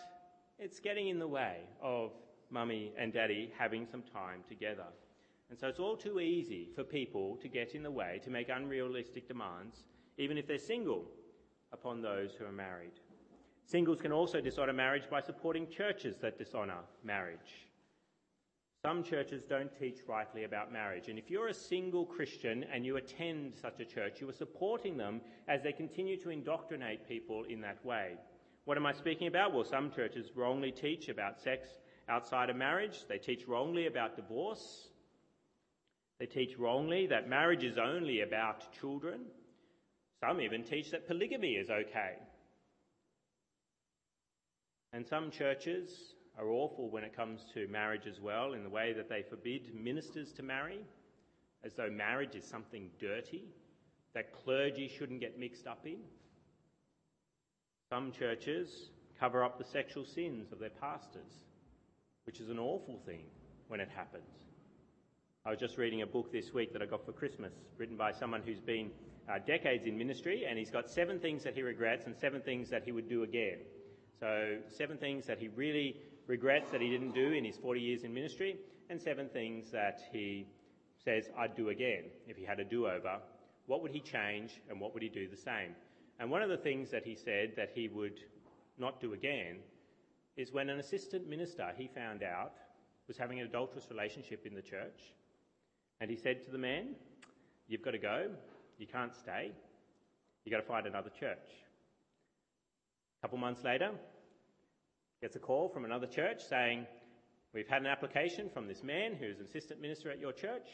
it's 0.57 0.79
getting 0.79 1.07
in 1.07 1.19
the 1.19 1.27
way 1.27 1.57
of 1.81 2.11
mummy 2.49 2.93
and 2.97 3.13
daddy 3.13 3.51
having 3.57 3.85
some 3.85 4.01
time 4.01 4.41
together. 4.47 4.87
And 5.49 5.57
so 5.57 5.67
it's 5.67 5.79
all 5.79 5.95
too 5.95 6.19
easy 6.19 6.69
for 6.75 6.83
people 6.83 7.37
to 7.37 7.47
get 7.47 7.73
in 7.73 7.83
the 7.83 7.91
way, 7.91 8.19
to 8.23 8.29
make 8.29 8.49
unrealistic 8.49 9.27
demands, 9.27 9.77
even 10.17 10.37
if 10.37 10.47
they're 10.47 10.57
single, 10.57 11.05
upon 11.71 12.01
those 12.01 12.33
who 12.33 12.45
are 12.45 12.51
married. 12.51 12.99
Singles 13.65 14.01
can 14.01 14.11
also 14.11 14.41
dishonour 14.41 14.73
marriage 14.73 15.09
by 15.09 15.21
supporting 15.21 15.67
churches 15.67 16.17
that 16.17 16.37
dishonour 16.37 16.81
marriage. 17.03 17.67
Some 18.81 19.03
churches 19.03 19.43
don't 19.43 19.77
teach 19.77 19.99
rightly 20.07 20.45
about 20.45 20.71
marriage, 20.71 21.09
and 21.09 21.19
if 21.19 21.29
you're 21.29 21.49
a 21.49 21.53
single 21.53 22.05
Christian 22.05 22.63
and 22.73 22.85
you 22.85 22.97
attend 22.97 23.53
such 23.53 23.79
a 23.79 23.85
church, 23.85 24.21
you 24.21 24.29
are 24.29 24.33
supporting 24.33 24.97
them 24.97 25.21
as 25.47 25.61
they 25.61 25.73
continue 25.73 26.17
to 26.17 26.29
indoctrinate 26.29 27.07
people 27.07 27.43
in 27.49 27.59
that 27.61 27.83
way. 27.85 28.17
What 28.69 28.77
am 28.77 28.85
I 28.85 28.93
speaking 28.93 29.25
about? 29.25 29.51
Well, 29.51 29.63
some 29.63 29.89
churches 29.89 30.29
wrongly 30.35 30.71
teach 30.71 31.09
about 31.09 31.41
sex 31.41 31.67
outside 32.07 32.51
of 32.51 32.55
marriage, 32.55 32.99
they 33.09 33.17
teach 33.17 33.47
wrongly 33.47 33.87
about 33.87 34.15
divorce, 34.15 34.89
they 36.19 36.27
teach 36.27 36.55
wrongly 36.55 37.07
that 37.07 37.27
marriage 37.27 37.63
is 37.63 37.79
only 37.79 38.21
about 38.21 38.71
children. 38.79 39.21
Some 40.19 40.39
even 40.39 40.63
teach 40.63 40.91
that 40.91 41.07
polygamy 41.07 41.53
is 41.53 41.71
okay. 41.71 42.13
And 44.93 45.03
some 45.03 45.31
churches 45.31 46.13
are 46.37 46.49
awful 46.49 46.91
when 46.91 47.03
it 47.03 47.15
comes 47.15 47.41
to 47.55 47.67
marriage 47.69 48.05
as 48.05 48.21
well, 48.21 48.53
in 48.53 48.63
the 48.63 48.69
way 48.69 48.93
that 48.93 49.09
they 49.09 49.23
forbid 49.27 49.73
ministers 49.73 50.31
to 50.33 50.43
marry, 50.43 50.81
as 51.63 51.73
though 51.73 51.89
marriage 51.89 52.35
is 52.35 52.45
something 52.45 52.91
dirty 52.99 53.45
that 54.13 54.31
clergy 54.31 54.87
shouldn't 54.87 55.21
get 55.21 55.39
mixed 55.39 55.65
up 55.65 55.87
in. 55.87 55.97
Some 57.89 58.11
churches 58.11 58.91
cover 59.19 59.43
up 59.43 59.57
the 59.57 59.63
sexual 59.63 60.05
sins 60.05 60.51
of 60.51 60.59
their 60.59 60.69
pastors, 60.69 61.39
which 62.27 62.39
is 62.39 62.49
an 62.49 62.59
awful 62.59 62.99
thing 63.03 63.23
when 63.67 63.79
it 63.79 63.89
happens. 63.89 64.29
I 65.43 65.49
was 65.49 65.59
just 65.59 65.79
reading 65.79 66.03
a 66.03 66.05
book 66.05 66.31
this 66.31 66.53
week 66.53 66.71
that 66.73 66.83
I 66.83 66.85
got 66.85 67.03
for 67.03 67.13
Christmas, 67.13 67.51
written 67.79 67.97
by 67.97 68.11
someone 68.11 68.43
who's 68.45 68.59
been 68.59 68.91
uh, 69.27 69.39
decades 69.39 69.87
in 69.87 69.97
ministry, 69.97 70.45
and 70.47 70.59
he's 70.59 70.69
got 70.69 70.87
seven 70.87 71.19
things 71.19 71.43
that 71.43 71.55
he 71.55 71.63
regrets 71.63 72.05
and 72.05 72.15
seven 72.15 72.41
things 72.41 72.69
that 72.69 72.83
he 72.83 72.91
would 72.91 73.09
do 73.09 73.23
again. 73.23 73.57
So, 74.19 74.57
seven 74.67 74.97
things 74.97 75.25
that 75.25 75.39
he 75.39 75.47
really 75.47 75.95
regrets 76.27 76.69
that 76.69 76.81
he 76.81 76.91
didn't 76.91 77.15
do 77.15 77.31
in 77.31 77.43
his 77.43 77.57
40 77.57 77.79
years 77.79 78.03
in 78.03 78.13
ministry, 78.13 78.57
and 78.91 79.01
seven 79.01 79.29
things 79.29 79.71
that 79.71 79.99
he 80.13 80.45
says, 81.03 81.27
I'd 81.35 81.55
do 81.55 81.69
again 81.69 82.03
if 82.27 82.37
he 82.37 82.45
had 82.45 82.59
a 82.59 82.65
do 82.65 82.85
over. 82.85 83.17
What 83.65 83.81
would 83.81 83.91
he 83.91 83.99
change 83.99 84.61
and 84.69 84.79
what 84.79 84.93
would 84.93 85.01
he 85.01 85.09
do 85.09 85.27
the 85.27 85.37
same? 85.37 85.73
And 86.19 86.29
one 86.29 86.41
of 86.41 86.49
the 86.49 86.57
things 86.57 86.91
that 86.91 87.05
he 87.05 87.15
said 87.15 87.53
that 87.55 87.71
he 87.73 87.87
would 87.87 88.19
not 88.77 88.99
do 88.99 89.13
again 89.13 89.57
is 90.35 90.51
when 90.51 90.69
an 90.69 90.79
assistant 90.79 91.27
minister 91.27 91.71
he 91.77 91.87
found 91.87 92.23
out 92.23 92.53
was 93.07 93.17
having 93.17 93.39
an 93.39 93.47
adulterous 93.47 93.89
relationship 93.89 94.45
in 94.45 94.53
the 94.53 94.61
church. 94.61 95.13
And 96.01 96.09
he 96.09 96.17
said 96.17 96.43
to 96.43 96.51
the 96.51 96.57
man, 96.57 96.95
You've 97.67 97.83
got 97.83 97.91
to 97.91 97.99
go. 97.99 98.27
You 98.77 98.87
can't 98.87 99.15
stay. 99.15 99.51
You've 100.43 100.51
got 100.51 100.61
to 100.61 100.67
find 100.67 100.87
another 100.87 101.09
church. 101.09 101.37
A 103.19 103.27
couple 103.27 103.37
months 103.37 103.63
later, 103.63 103.91
gets 105.21 105.35
a 105.35 105.39
call 105.39 105.69
from 105.69 105.85
another 105.85 106.07
church 106.07 106.41
saying, 106.49 106.85
We've 107.53 107.67
had 107.67 107.81
an 107.81 107.87
application 107.87 108.49
from 108.53 108.67
this 108.67 108.83
man 108.83 109.15
who's 109.19 109.39
an 109.39 109.45
assistant 109.45 109.81
minister 109.81 110.11
at 110.11 110.19
your 110.19 110.31
church. 110.31 110.67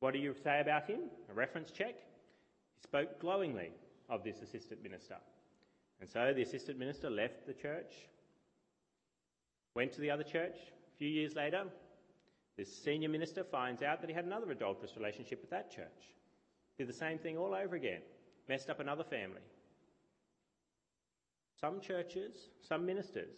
What 0.00 0.14
do 0.14 0.18
you 0.18 0.34
say 0.42 0.60
about 0.60 0.86
him? 0.86 1.00
A 1.30 1.34
reference 1.34 1.70
check. 1.70 1.96
Spoke 2.82 3.20
glowingly 3.20 3.70
of 4.08 4.24
this 4.24 4.42
assistant 4.42 4.82
minister. 4.82 5.16
And 6.00 6.08
so 6.08 6.32
the 6.34 6.42
assistant 6.42 6.78
minister 6.78 7.10
left 7.10 7.46
the 7.46 7.52
church, 7.52 7.94
went 9.74 9.92
to 9.92 10.00
the 10.00 10.10
other 10.10 10.24
church. 10.24 10.56
A 10.56 10.98
few 10.98 11.08
years 11.08 11.34
later, 11.34 11.64
this 12.56 12.82
senior 12.82 13.08
minister 13.08 13.44
finds 13.44 13.82
out 13.82 14.00
that 14.00 14.08
he 14.10 14.14
had 14.14 14.24
another 14.24 14.50
adulterous 14.50 14.96
relationship 14.96 15.40
with 15.40 15.50
that 15.50 15.70
church. 15.70 16.14
Did 16.78 16.88
the 16.88 16.94
same 16.94 17.18
thing 17.18 17.36
all 17.36 17.54
over 17.54 17.76
again, 17.76 18.00
messed 18.48 18.70
up 18.70 18.80
another 18.80 19.04
family. 19.04 19.42
Some 21.60 21.80
churches, 21.80 22.48
some 22.66 22.86
ministers, 22.86 23.36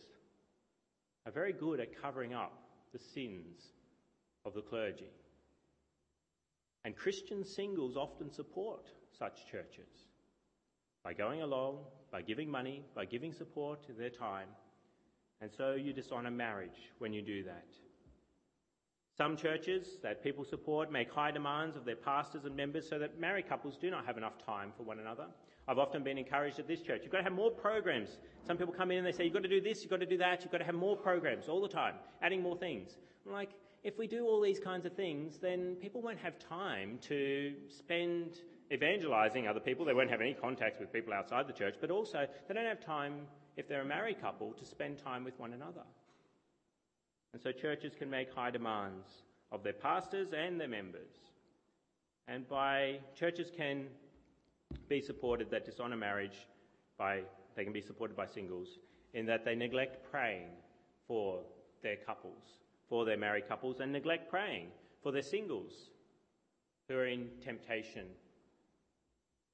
are 1.26 1.32
very 1.32 1.52
good 1.52 1.80
at 1.80 2.00
covering 2.00 2.34
up 2.34 2.52
the 2.92 2.98
sins 2.98 3.72
of 4.44 4.54
the 4.54 4.62
clergy. 4.62 5.10
And 6.84 6.96
Christian 6.96 7.44
singles 7.44 7.96
often 7.96 8.30
support 8.30 8.88
such 9.18 9.46
churches 9.50 9.88
by 11.04 11.12
going 11.12 11.42
along, 11.42 11.78
by 12.10 12.22
giving 12.22 12.50
money, 12.50 12.84
by 12.94 13.04
giving 13.04 13.32
support 13.32 13.84
to 13.86 13.92
their 13.92 14.10
time. 14.10 14.48
And 15.40 15.50
so 15.50 15.72
you 15.72 15.92
dishonour 15.92 16.30
marriage 16.30 16.92
when 16.98 17.12
you 17.12 17.22
do 17.22 17.42
that. 17.44 17.66
Some 19.16 19.36
churches 19.36 19.98
that 20.02 20.22
people 20.22 20.44
support 20.44 20.90
make 20.90 21.10
high 21.10 21.30
demands 21.32 21.76
of 21.76 21.84
their 21.84 21.96
pastors 21.96 22.44
and 22.44 22.56
members 22.56 22.88
so 22.88 22.98
that 22.98 23.20
married 23.20 23.48
couples 23.48 23.76
do 23.76 23.90
not 23.90 24.06
have 24.06 24.16
enough 24.16 24.38
time 24.44 24.72
for 24.76 24.84
one 24.84 25.00
another. 25.00 25.26
I've 25.68 25.78
often 25.78 26.02
been 26.02 26.18
encouraged 26.18 26.58
at 26.58 26.66
this 26.66 26.80
church. 26.80 27.00
You've 27.02 27.12
got 27.12 27.18
to 27.18 27.24
have 27.24 27.32
more 27.32 27.50
programs. 27.50 28.18
Some 28.46 28.56
people 28.56 28.72
come 28.72 28.90
in 28.90 28.98
and 28.98 29.06
they 29.06 29.12
say, 29.12 29.24
you've 29.24 29.34
got 29.34 29.42
to 29.42 29.48
do 29.48 29.60
this, 29.60 29.82
you've 29.82 29.90
got 29.90 30.00
to 30.00 30.06
do 30.06 30.16
that, 30.18 30.42
you've 30.42 30.50
got 30.50 30.58
to 30.58 30.64
have 30.64 30.74
more 30.74 30.96
programs 30.96 31.48
all 31.48 31.60
the 31.60 31.68
time, 31.68 31.94
adding 32.22 32.42
more 32.42 32.56
things. 32.56 32.96
I'm 33.26 33.32
like, 33.32 33.50
if 33.84 33.98
we 33.98 34.06
do 34.06 34.24
all 34.26 34.40
these 34.40 34.58
kinds 34.58 34.86
of 34.86 34.94
things, 34.94 35.38
then 35.38 35.76
people 35.80 36.00
won't 36.00 36.18
have 36.18 36.38
time 36.38 36.98
to 37.02 37.52
spend 37.68 38.38
evangelizing 38.70 39.48
other 39.48 39.60
people. 39.60 39.84
They 39.84 39.94
won't 39.94 40.10
have 40.10 40.20
any 40.20 40.34
contacts 40.34 40.78
with 40.78 40.92
people 40.92 41.12
outside 41.12 41.46
the 41.46 41.52
church, 41.52 41.76
but 41.80 41.90
also 41.90 42.26
they 42.48 42.54
don't 42.54 42.66
have 42.66 42.84
time, 42.84 43.26
if 43.56 43.68
they're 43.68 43.82
a 43.82 43.86
married 43.86 44.20
couple, 44.20 44.52
to 44.52 44.64
spend 44.64 44.98
time 44.98 45.24
with 45.24 45.38
one 45.38 45.52
another. 45.52 45.82
And 47.32 47.42
so 47.42 47.50
churches 47.50 47.94
can 47.98 48.10
make 48.10 48.32
high 48.32 48.50
demands 48.50 49.08
of 49.50 49.62
their 49.62 49.72
pastors 49.72 50.28
and 50.36 50.60
their 50.60 50.68
members. 50.68 51.10
And 52.28 52.48
by 52.48 53.00
churches 53.14 53.50
can 53.56 53.86
be 54.88 55.00
supported 55.00 55.50
that 55.50 55.64
dishonour 55.64 55.96
marriage 55.96 56.46
by 56.98 57.22
they 57.56 57.64
can 57.64 57.72
be 57.72 57.82
supported 57.82 58.16
by 58.16 58.26
singles 58.26 58.78
in 59.14 59.26
that 59.26 59.44
they 59.44 59.54
neglect 59.54 60.10
praying 60.10 60.48
for 61.06 61.40
their 61.82 61.96
couples, 61.96 62.60
for 62.88 63.04
their 63.04 63.16
married 63.16 63.48
couples, 63.48 63.80
and 63.80 63.92
neglect 63.92 64.30
praying 64.30 64.68
for 65.02 65.12
their 65.12 65.22
singles 65.22 65.72
who 66.88 66.94
are 66.94 67.06
in 67.06 67.28
temptation, 67.44 68.06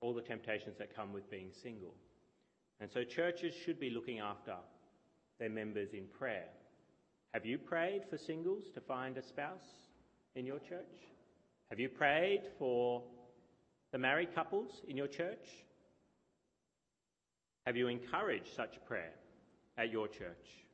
all 0.00 0.14
the 0.14 0.22
temptations 0.22 0.76
that 0.78 0.94
come 0.94 1.12
with 1.12 1.30
being 1.30 1.50
single. 1.52 1.94
And 2.80 2.90
so 2.90 3.04
churches 3.04 3.54
should 3.54 3.80
be 3.80 3.90
looking 3.90 4.20
after 4.20 4.54
their 5.38 5.50
members 5.50 5.92
in 5.92 6.06
prayer. 6.06 6.48
Have 7.34 7.44
you 7.44 7.58
prayed 7.58 8.02
for 8.08 8.16
singles 8.16 8.64
to 8.74 8.80
find 8.80 9.16
a 9.16 9.22
spouse 9.22 9.88
in 10.34 10.46
your 10.46 10.58
church? 10.58 11.08
Have 11.70 11.80
you 11.80 11.88
prayed 11.88 12.42
for 12.58 13.02
the 13.92 13.98
married 13.98 14.34
couples 14.34 14.82
in 14.88 14.96
your 14.96 15.08
church? 15.08 15.46
Have 17.66 17.76
you 17.76 17.88
encouraged 17.88 18.54
such 18.54 18.82
prayer 18.86 19.12
at 19.76 19.90
your 19.90 20.08
church? 20.08 20.64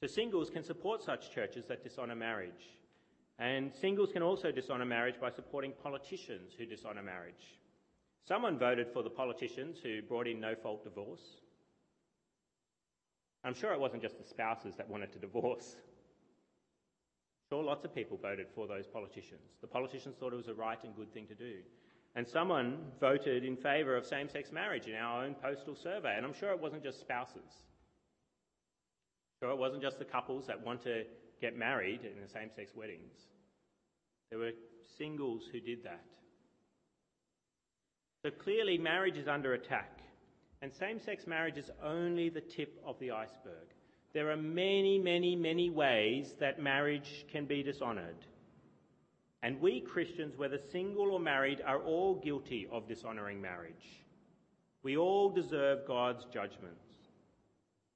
So 0.00 0.06
singles 0.06 0.50
can 0.50 0.62
support 0.62 1.02
such 1.02 1.32
churches 1.32 1.64
that 1.68 1.82
dishonour 1.82 2.14
marriage. 2.14 2.78
And 3.38 3.72
singles 3.74 4.10
can 4.12 4.22
also 4.22 4.52
dishonour 4.52 4.84
marriage 4.84 5.16
by 5.20 5.30
supporting 5.30 5.72
politicians 5.82 6.52
who 6.56 6.66
dishonour 6.66 7.02
marriage. 7.02 7.58
Someone 8.26 8.58
voted 8.58 8.88
for 8.92 9.02
the 9.02 9.10
politicians 9.10 9.78
who 9.82 10.02
brought 10.02 10.28
in 10.28 10.40
no 10.40 10.54
fault 10.54 10.84
divorce. 10.84 11.22
I'm 13.44 13.54
sure 13.54 13.72
it 13.72 13.80
wasn't 13.80 14.02
just 14.02 14.18
the 14.18 14.24
spouses 14.24 14.76
that 14.76 14.88
wanted 14.88 15.12
to 15.12 15.18
divorce. 15.18 15.76
Sure, 17.50 17.62
lots 17.62 17.84
of 17.84 17.94
people 17.94 18.16
voted 18.16 18.46
for 18.54 18.66
those 18.66 18.86
politicians. 18.86 19.42
The 19.60 19.66
politicians 19.66 20.16
thought 20.18 20.32
it 20.32 20.36
was 20.36 20.48
a 20.48 20.54
right 20.54 20.78
and 20.84 20.94
good 20.94 21.12
thing 21.12 21.26
to 21.26 21.34
do. 21.34 21.56
And 22.14 22.26
someone 22.28 22.78
voted 23.00 23.44
in 23.44 23.56
favour 23.56 23.96
of 23.96 24.06
same 24.06 24.28
sex 24.28 24.52
marriage 24.52 24.86
in 24.86 24.94
our 24.94 25.24
own 25.24 25.34
postal 25.34 25.74
survey. 25.74 26.14
And 26.16 26.24
I'm 26.24 26.34
sure 26.34 26.50
it 26.50 26.60
wasn't 26.60 26.82
just 26.82 27.00
spouses. 27.00 27.64
Sure, 29.40 29.50
it 29.50 29.58
wasn't 29.58 29.82
just 29.82 29.98
the 29.98 30.04
couples 30.04 30.46
that 30.46 30.64
want 30.64 30.82
to 30.84 31.02
get 31.40 31.58
married 31.58 32.02
in 32.04 32.22
the 32.22 32.28
same 32.28 32.50
sex 32.54 32.72
weddings. 32.76 33.12
There 34.30 34.38
were 34.38 34.52
singles 34.96 35.42
who 35.50 35.60
did 35.60 35.82
that. 35.82 36.04
So 38.22 38.30
clearly, 38.30 38.78
marriage 38.78 39.16
is 39.16 39.26
under 39.26 39.54
attack. 39.54 39.98
And 40.60 40.72
same 40.72 41.00
sex 41.00 41.26
marriage 41.26 41.58
is 41.58 41.70
only 41.82 42.28
the 42.28 42.40
tip 42.40 42.80
of 42.86 42.98
the 43.00 43.10
iceberg. 43.10 43.68
There 44.14 44.30
are 44.30 44.36
many, 44.36 44.98
many, 44.98 45.34
many 45.34 45.70
ways 45.70 46.34
that 46.38 46.62
marriage 46.62 47.26
can 47.32 47.46
be 47.46 47.62
dishonoured. 47.62 48.26
And 49.42 49.60
we 49.60 49.80
Christians, 49.80 50.36
whether 50.36 50.58
single 50.70 51.10
or 51.10 51.18
married, 51.18 51.60
are 51.66 51.80
all 51.80 52.14
guilty 52.14 52.68
of 52.70 52.86
dishonouring 52.86 53.40
marriage. 53.40 54.04
We 54.84 54.96
all 54.96 55.30
deserve 55.30 55.86
God's 55.86 56.24
judgments 56.32 56.84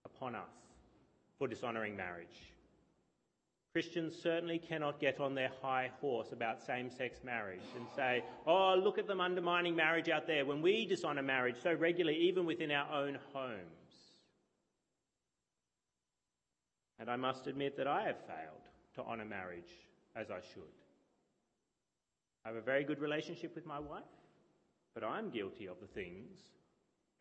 upon 0.05 0.35
us 0.35 0.51
for 1.39 1.47
dishonouring 1.47 1.97
marriage. 1.97 2.27
Christians 3.77 4.15
certainly 4.23 4.59
cannot 4.59 4.99
get 4.99 5.21
on 5.21 5.35
their 5.35 5.51
high 5.61 5.91
horse 6.01 6.33
about 6.33 6.65
same 6.67 6.89
sex 6.89 7.19
marriage 7.23 7.61
and 7.77 7.85
say, 7.95 8.25
oh, 8.47 8.75
look 8.75 8.97
at 8.97 9.07
them 9.07 9.21
undermining 9.21 9.77
marriage 9.77 10.09
out 10.09 10.27
there 10.27 10.47
when 10.47 10.63
we 10.63 10.87
dishonour 10.87 11.23
marriage 11.23 11.57
so 11.63 11.75
regularly, 11.75 12.17
even 12.21 12.47
within 12.47 12.71
our 12.71 12.91
own 12.91 13.19
homes. 13.35 14.15
And 16.99 17.11
I 17.11 17.17
must 17.17 17.49
admit 17.49 17.77
that 17.77 17.87
I 17.87 18.05
have 18.05 18.17
failed 18.21 18.65
to 18.95 19.03
honour 19.03 19.27
marriage 19.27 19.69
as 20.15 20.31
I 20.31 20.41
should. 20.55 20.63
I 22.47 22.49
have 22.49 22.57
a 22.57 22.63
very 22.63 22.83
good 22.83 22.99
relationship 22.99 23.55
with 23.55 23.67
my 23.67 23.79
wife, 23.79 24.05
but 24.95 25.05
I'm 25.05 25.29
guilty 25.29 25.67
of 25.67 25.77
the 25.83 25.87
things, 25.89 26.39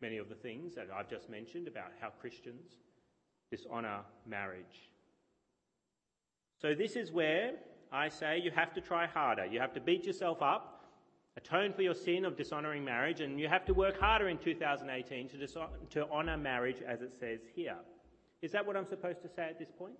many 0.00 0.16
of 0.16 0.30
the 0.30 0.34
things 0.34 0.74
that 0.76 0.86
I've 0.90 1.10
just 1.10 1.28
mentioned 1.28 1.68
about 1.68 1.92
how 2.00 2.08
Christians 2.18 2.78
dishonour 3.50 4.00
marriage. 4.26 4.95
So, 6.60 6.74
this 6.74 6.96
is 6.96 7.12
where 7.12 7.52
I 7.92 8.08
say 8.08 8.40
you 8.42 8.50
have 8.50 8.72
to 8.74 8.80
try 8.80 9.06
harder. 9.06 9.46
You 9.46 9.60
have 9.60 9.72
to 9.74 9.80
beat 9.80 10.06
yourself 10.06 10.42
up, 10.42 10.84
atone 11.36 11.72
for 11.72 11.82
your 11.82 11.94
sin 11.94 12.24
of 12.24 12.36
dishonouring 12.36 12.84
marriage, 12.84 13.20
and 13.20 13.38
you 13.38 13.48
have 13.48 13.64
to 13.66 13.74
work 13.74 13.98
harder 14.00 14.28
in 14.28 14.38
2018 14.38 15.28
to, 15.28 15.46
to 15.90 16.08
honour 16.10 16.36
marriage 16.36 16.82
as 16.86 17.02
it 17.02 17.12
says 17.18 17.40
here. 17.54 17.76
Is 18.42 18.52
that 18.52 18.66
what 18.66 18.76
I'm 18.76 18.86
supposed 18.86 19.22
to 19.22 19.28
say 19.28 19.44
at 19.44 19.58
this 19.58 19.70
point? 19.76 19.94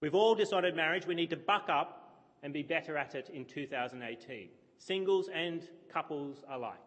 We've 0.00 0.14
all 0.14 0.34
dishonoured 0.34 0.74
marriage. 0.74 1.06
We 1.06 1.14
need 1.14 1.30
to 1.30 1.36
buck 1.36 1.68
up 1.68 2.24
and 2.42 2.52
be 2.52 2.62
better 2.62 2.96
at 2.96 3.14
it 3.14 3.30
in 3.30 3.44
2018. 3.44 4.48
Singles 4.78 5.28
and 5.34 5.62
couples 5.92 6.42
alike. 6.50 6.78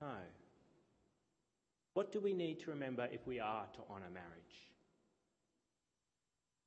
No. 0.00 0.08
What 1.94 2.12
do 2.12 2.20
we 2.20 2.32
need 2.32 2.60
to 2.60 2.70
remember 2.70 3.08
if 3.12 3.26
we 3.26 3.40
are 3.40 3.66
to 3.74 3.80
honour 3.90 4.10
marriage? 4.12 4.67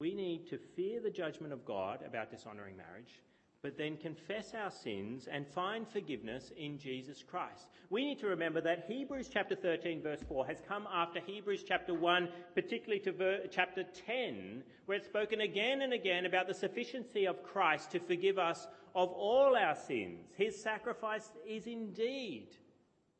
We 0.01 0.15
need 0.15 0.47
to 0.49 0.57
fear 0.75 0.99
the 0.99 1.11
judgment 1.11 1.53
of 1.53 1.63
God 1.63 1.99
about 2.03 2.31
dishonouring 2.31 2.75
marriage, 2.75 3.21
but 3.61 3.77
then 3.77 3.97
confess 3.97 4.55
our 4.55 4.71
sins 4.71 5.27
and 5.31 5.45
find 5.47 5.87
forgiveness 5.87 6.51
in 6.57 6.79
Jesus 6.79 7.21
Christ. 7.21 7.67
We 7.91 8.03
need 8.03 8.19
to 8.21 8.25
remember 8.25 8.61
that 8.61 8.85
Hebrews 8.87 9.29
chapter 9.31 9.55
13 9.55 10.01
verse 10.01 10.23
4 10.27 10.47
has 10.47 10.57
come 10.67 10.87
after 10.91 11.19
Hebrews 11.19 11.63
chapter 11.67 11.93
1, 11.93 12.29
particularly 12.55 12.99
to 13.01 13.11
ver- 13.11 13.41
chapter 13.51 13.83
10, 14.07 14.63
where 14.87 14.97
it's 14.97 15.05
spoken 15.05 15.41
again 15.41 15.83
and 15.83 15.93
again 15.93 16.25
about 16.25 16.47
the 16.47 16.55
sufficiency 16.55 17.27
of 17.27 17.43
Christ 17.43 17.91
to 17.91 17.99
forgive 17.99 18.39
us 18.39 18.65
of 18.95 19.09
all 19.09 19.55
our 19.55 19.75
sins. 19.75 20.31
His 20.35 20.59
sacrifice 20.59 21.29
is 21.47 21.67
indeed 21.67 22.47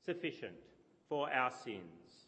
sufficient 0.04 0.58
for 1.08 1.32
our 1.32 1.52
sins. 1.63 2.26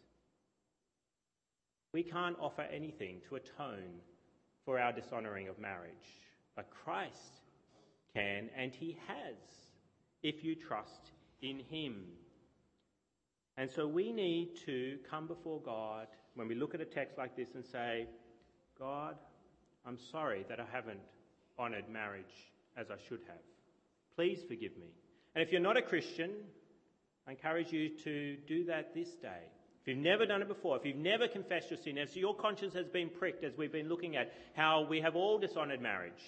We 1.92 2.04
can't 2.04 2.38
offer 2.40 2.68
anything 2.72 3.22
to 3.30 3.38
atone 3.38 4.02
for 4.66 4.80
our 4.80 4.92
dishonouring 4.92 5.50
of 5.50 5.60
marriage. 5.60 6.22
But 6.56 6.70
Christ 6.70 7.42
can, 8.16 8.50
and 8.58 8.74
He 8.74 8.98
has, 9.08 9.36
if 10.22 10.44
you 10.44 10.56
trust 10.56 11.12
in 11.42 11.60
Him. 11.70 12.04
And 13.58 13.70
so 13.70 13.88
we 13.88 14.12
need 14.12 14.56
to 14.66 14.98
come 15.10 15.28
before 15.28 15.62
God 15.62 16.08
when 16.36 16.48
we 16.48 16.56
look 16.56 16.74
at 16.74 16.82
a 16.82 16.86
text 16.86 17.18
like 17.18 17.36
this 17.36 17.50
and 17.54 17.64
say, 17.66 18.08
God, 18.80 19.16
I'm 19.86 19.98
sorry 20.12 20.46
that 20.50 20.60
I 20.60 20.66
haven't 20.72 21.02
honoured 21.60 21.90
marriage 21.90 22.52
as 22.78 22.90
I 22.90 22.96
should 23.08 23.22
have. 23.28 23.38
Please 24.16 24.40
forgive 24.48 24.76
me. 24.78 24.88
And 25.36 25.44
if 25.44 25.52
you're 25.52 25.62
not 25.62 25.78
a 25.78 25.82
Christian, 25.82 26.32
I 27.28 27.32
encourage 27.32 27.72
you 27.72 27.90
to 28.04 28.38
do 28.48 28.66
that 28.66 28.94
this 28.94 29.10
day. 29.16 29.44
If 29.84 29.90
you've 29.90 29.98
never 29.98 30.26
done 30.26 30.42
it 30.42 30.48
before, 30.48 30.78
if 30.78 30.86
you've 30.86 30.96
never 30.96 31.28
confessed 31.28 31.70
your 31.70 31.78
sin, 31.78 31.98
if 31.98 32.16
your 32.16 32.34
conscience 32.34 32.74
has 32.74 32.88
been 32.88 33.10
pricked 33.10 33.44
as 33.44 33.58
we've 33.58 33.70
been 33.72 33.90
looking 33.90 34.16
at 34.16 34.32
how 34.54 34.88
we 34.90 35.02
have 35.02 35.18
all 35.18 35.38
dishonoured 35.38 35.82
marriage, 35.82 36.24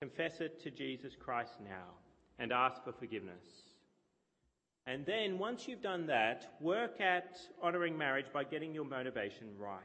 confess 0.00 0.40
it 0.40 0.62
to 0.62 0.70
Jesus 0.70 1.12
Christ 1.20 1.52
now 1.62 1.84
and 2.38 2.50
ask 2.50 2.82
for 2.82 2.92
forgiveness. 2.92 3.44
And 4.86 5.04
then, 5.04 5.38
once 5.38 5.68
you've 5.68 5.82
done 5.82 6.06
that, 6.06 6.54
work 6.60 6.98
at 6.98 7.38
honouring 7.62 7.98
marriage 7.98 8.32
by 8.32 8.44
getting 8.44 8.72
your 8.72 8.86
motivation 8.86 9.48
right. 9.58 9.82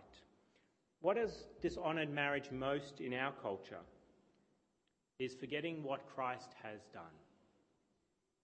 What 1.01 1.17
has 1.17 1.43
dishonoured 1.61 2.09
marriage 2.09 2.51
most 2.51 3.01
in 3.01 3.13
our 3.13 3.33
culture 3.41 3.81
is 5.19 5.35
forgetting 5.35 5.83
what 5.83 6.07
Christ 6.15 6.51
has 6.63 6.79
done. 6.93 7.03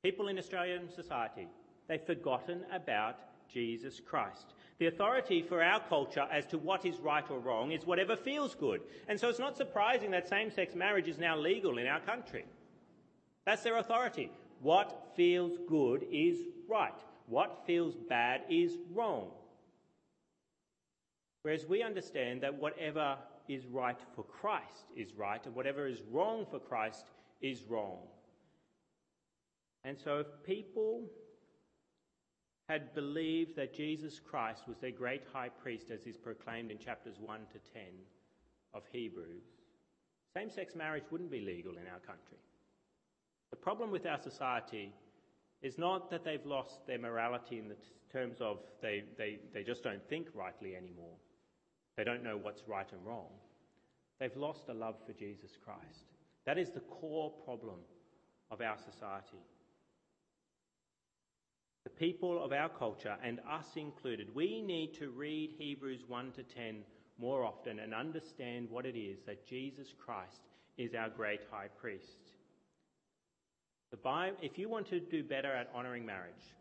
People 0.04 0.28
in 0.28 0.38
Australian 0.38 0.90
society, 0.90 1.48
they've 1.88 2.06
forgotten 2.06 2.66
about 2.74 3.20
Jesus 3.52 4.00
Christ. 4.00 4.54
The 4.80 4.88
authority 4.88 5.42
for 5.42 5.64
our 5.64 5.80
culture 5.80 6.28
as 6.32 6.46
to 6.48 6.58
what 6.58 6.86
is 6.86 7.00
right 7.00 7.30
or 7.30 7.40
wrong 7.40 7.72
is 7.72 7.86
whatever 7.86 8.16
feels 8.16 8.54
good. 8.54 8.82
And 9.08 9.20
so 9.20 9.30
it's 9.30 9.40
not 9.40 9.58
surprising 9.58 10.12
that 10.12 10.30
same 10.30 10.52
sex 10.52 10.76
marriage 10.76 11.08
is 11.08 11.18
now 11.18 11.36
legal 11.38 11.78
in 11.78 11.88
our 11.88 12.00
country. 12.00 12.46
That's 13.46 13.64
their 13.64 13.78
authority. 13.78 14.32
What 14.62 15.14
feels 15.16 15.58
good 15.68 16.06
is 16.12 16.38
right. 16.70 16.94
What 17.28 17.64
feels 17.66 17.96
bad 17.96 18.42
is 18.50 18.78
wrong. 18.94 19.30
Whereas 21.42 21.66
we 21.66 21.82
understand 21.82 22.42
that 22.42 22.60
whatever 22.60 23.18
is 23.48 23.66
right 23.66 24.00
for 24.16 24.24
Christ 24.24 24.86
is 24.96 25.14
right, 25.16 25.44
and 25.46 25.56
whatever 25.56 25.88
is 25.88 26.02
wrong 26.12 26.46
for 26.50 26.60
Christ 26.60 27.06
is 27.42 27.64
wrong. 27.64 28.00
And 29.84 29.98
so 29.98 30.20
if 30.20 30.28
people 30.46 31.10
had 32.70 32.94
believed 32.94 33.56
that 33.56 33.74
Jesus 33.74 34.20
Christ 34.20 34.64
was 34.68 34.78
their 34.78 34.92
great 34.92 35.24
high 35.32 35.50
priest, 35.50 35.90
as 35.90 36.06
is 36.06 36.18
proclaimed 36.18 36.72
in 36.72 36.78
chapters 36.78 37.16
1 37.20 37.40
to 37.54 37.60
10 37.74 37.84
of 38.74 38.84
Hebrews, 38.92 39.44
same 40.36 40.50
sex 40.50 40.76
marriage 40.76 41.06
wouldn't 41.10 41.32
be 41.32 41.42
legal 41.42 41.72
in 41.72 41.88
our 41.92 42.00
country. 42.00 42.38
The 43.50 43.56
problem 43.56 43.90
with 43.90 44.06
our 44.06 44.20
society 44.20 44.94
is 45.62 45.78
not 45.78 46.12
that 46.12 46.24
they've 46.24 46.46
lost 46.46 46.86
their 46.86 47.00
morality 47.00 47.58
in 47.58 47.70
the 47.70 47.78
terms 48.12 48.38
of 48.42 48.60
they, 48.82 49.04
they, 49.18 49.40
they 49.54 49.64
just 49.64 49.84
don't 49.84 50.08
think 50.10 50.28
rightly 50.36 50.76
anymore. 50.76 51.16
They 51.96 52.04
don't 52.04 52.24
know 52.24 52.38
what's 52.38 52.68
right 52.68 52.92
and 52.92 53.04
wrong. 53.06 53.30
They've 54.20 54.36
lost 54.36 54.70
a 54.70 54.74
love 54.74 54.96
for 55.06 55.14
Jesus 55.14 55.52
Christ. 55.64 56.12
That 56.46 56.58
is 56.58 56.70
the 56.70 56.82
core 56.82 57.32
problem 57.44 57.80
of 58.52 58.62
our 58.62 58.78
society 58.78 59.42
people 61.98 62.44
of 62.44 62.52
our 62.52 62.70
culture, 62.70 63.16
and 63.24 63.40
us 63.50 63.76
included, 63.76 64.34
we 64.34 64.62
need 64.62 64.94
to 64.96 65.10
read 65.10 65.52
Hebrews 65.58 66.02
1 66.08 66.32
to 66.34 66.44
10 66.44 66.84
more 67.20 67.44
often 67.44 67.80
and 67.80 67.94
understand 67.94 68.70
what 68.70 68.86
it 68.86 68.98
is 68.98 69.20
that 69.26 69.48
Jesus 69.48 69.94
Christ 69.98 70.42
is 70.78 70.94
our 70.94 71.10
great 71.10 71.42
high 71.52 71.68
priest. 71.80 72.32
The 73.92 73.98
Bible, 73.98 74.38
if 74.42 74.58
you 74.58 74.70
want 74.70 74.88
to 74.88 75.00
do 75.00 75.24
better 75.24 75.52
at 75.52 75.70
honouring 75.74 76.06
marriage, 76.06 76.56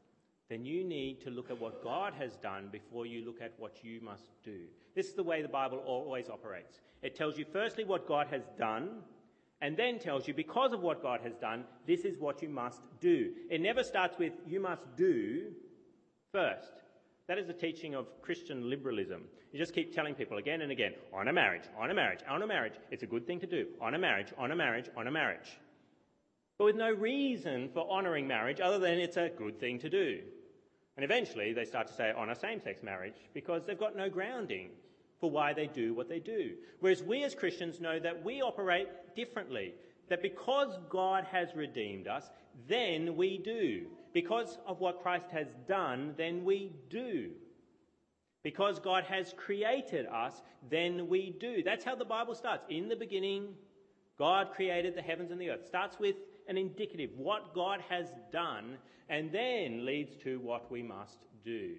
then 0.48 0.64
you 0.64 0.84
need 0.84 1.20
to 1.22 1.30
look 1.30 1.50
at 1.50 1.60
what 1.60 1.82
God 1.82 2.14
has 2.14 2.36
done 2.36 2.68
before 2.70 3.04
you 3.04 3.24
look 3.24 3.42
at 3.42 3.52
what 3.58 3.82
you 3.82 4.00
must 4.00 4.30
do. 4.44 4.60
This 4.94 5.08
is 5.08 5.14
the 5.14 5.22
way 5.22 5.42
the 5.42 5.48
Bible 5.48 5.82
always 5.84 6.28
operates. 6.28 6.80
It 7.02 7.16
tells 7.16 7.36
you 7.36 7.44
firstly 7.52 7.84
what 7.84 8.06
God 8.06 8.28
has 8.28 8.42
done, 8.56 9.00
and 9.60 9.76
then 9.76 9.98
tells 9.98 10.28
you, 10.28 10.34
because 10.34 10.72
of 10.72 10.82
what 10.82 11.02
God 11.02 11.20
has 11.22 11.34
done, 11.34 11.64
this 11.86 12.00
is 12.00 12.18
what 12.18 12.42
you 12.42 12.48
must 12.48 12.80
do. 13.00 13.32
It 13.50 13.60
never 13.60 13.82
starts 13.82 14.18
with, 14.18 14.32
you 14.46 14.60
must 14.60 14.82
do 14.96 15.52
first. 16.32 16.72
That 17.26 17.38
is 17.38 17.46
the 17.46 17.52
teaching 17.52 17.94
of 17.94 18.06
Christian 18.22 18.68
liberalism. 18.68 19.22
You 19.52 19.58
just 19.58 19.74
keep 19.74 19.94
telling 19.94 20.14
people 20.14 20.38
again 20.38 20.60
and 20.60 20.70
again, 20.70 20.92
honour 21.12 21.32
marriage, 21.32 21.64
honour 21.80 21.94
marriage, 21.94 22.20
honour 22.28 22.46
marriage. 22.46 22.74
It's 22.90 23.02
a 23.02 23.06
good 23.06 23.26
thing 23.26 23.40
to 23.40 23.46
do. 23.46 23.66
Honour 23.80 23.98
marriage, 23.98 24.32
honour 24.38 24.56
marriage, 24.56 24.90
honour 24.96 25.10
marriage. 25.10 25.58
But 26.58 26.66
with 26.66 26.76
no 26.76 26.92
reason 26.92 27.68
for 27.72 27.90
honouring 27.90 28.26
marriage 28.26 28.60
other 28.60 28.78
than 28.78 28.98
it's 28.98 29.16
a 29.16 29.30
good 29.30 29.58
thing 29.58 29.78
to 29.80 29.88
do. 29.88 30.20
And 30.96 31.04
eventually 31.04 31.52
they 31.52 31.64
start 31.64 31.88
to 31.88 31.94
say 31.94 32.12
honour 32.16 32.34
same 32.34 32.60
sex 32.60 32.82
marriage 32.82 33.16
because 33.34 33.64
they've 33.64 33.78
got 33.78 33.96
no 33.96 34.08
grounding 34.08 34.70
for 35.20 35.30
why 35.30 35.52
they 35.52 35.66
do 35.66 35.94
what 35.94 36.08
they 36.08 36.18
do. 36.18 36.52
Whereas 36.80 37.02
we 37.02 37.24
as 37.24 37.34
Christians 37.34 37.80
know 37.80 37.98
that 37.98 38.24
we 38.24 38.42
operate 38.42 38.88
differently. 39.14 39.74
That 40.08 40.22
because 40.22 40.78
God 40.88 41.24
has 41.24 41.54
redeemed 41.54 42.06
us, 42.06 42.30
then 42.68 43.16
we 43.16 43.38
do. 43.38 43.86
Because 44.12 44.58
of 44.66 44.80
what 44.80 45.02
Christ 45.02 45.26
has 45.32 45.48
done, 45.66 46.14
then 46.16 46.44
we 46.44 46.72
do. 46.88 47.30
Because 48.42 48.78
God 48.78 49.04
has 49.04 49.34
created 49.36 50.06
us, 50.06 50.42
then 50.70 51.08
we 51.08 51.36
do. 51.40 51.62
That's 51.64 51.84
how 51.84 51.96
the 51.96 52.04
Bible 52.04 52.34
starts. 52.34 52.64
In 52.68 52.88
the 52.88 52.94
beginning, 52.94 53.54
God 54.18 54.52
created 54.54 54.94
the 54.94 55.02
heavens 55.02 55.32
and 55.32 55.40
the 55.40 55.50
earth. 55.50 55.66
Starts 55.66 55.98
with 55.98 56.16
an 56.48 56.56
indicative, 56.56 57.10
what 57.16 57.54
God 57.54 57.80
has 57.88 58.06
done, 58.32 58.78
and 59.08 59.32
then 59.32 59.84
leads 59.84 60.14
to 60.22 60.38
what 60.40 60.70
we 60.70 60.82
must 60.82 61.18
do. 61.44 61.74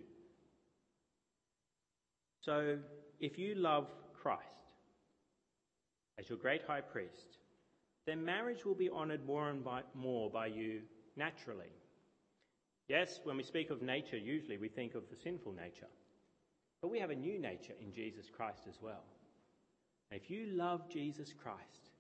So, 2.42 2.78
if 3.20 3.38
you 3.38 3.56
love 3.56 3.88
Christ 4.14 4.44
as 6.20 6.30
your 6.30 6.38
great 6.38 6.62
high 6.66 6.82
priest, 6.82 7.38
then 8.06 8.24
marriage 8.24 8.66
will 8.66 8.76
be 8.76 8.90
honoured 8.90 9.26
more 9.26 9.50
and 9.50 9.64
by, 9.64 9.82
more 9.94 10.30
by 10.30 10.48
you 10.48 10.82
naturally. 11.16 11.72
Yes, 12.88 13.20
when 13.24 13.38
we 13.38 13.44
speak 13.44 13.70
of 13.70 13.82
nature, 13.82 14.18
usually 14.18 14.58
we 14.58 14.70
think 14.70 14.96
of 14.96 15.10
the 15.10 15.16
sinful 15.16 15.52
nature. 15.52 15.90
But 16.82 16.90
we 16.90 17.00
have 17.00 17.10
a 17.10 17.16
new 17.16 17.40
nature 17.40 17.74
in 17.82 17.92
Jesus 17.92 18.28
Christ 18.30 18.64
as 18.70 18.82
well. 18.82 19.04
And 20.10 20.22
if 20.22 20.30
you 20.30 20.48
love 20.52 20.90
Jesus 20.90 21.34
Christ, 21.34 21.92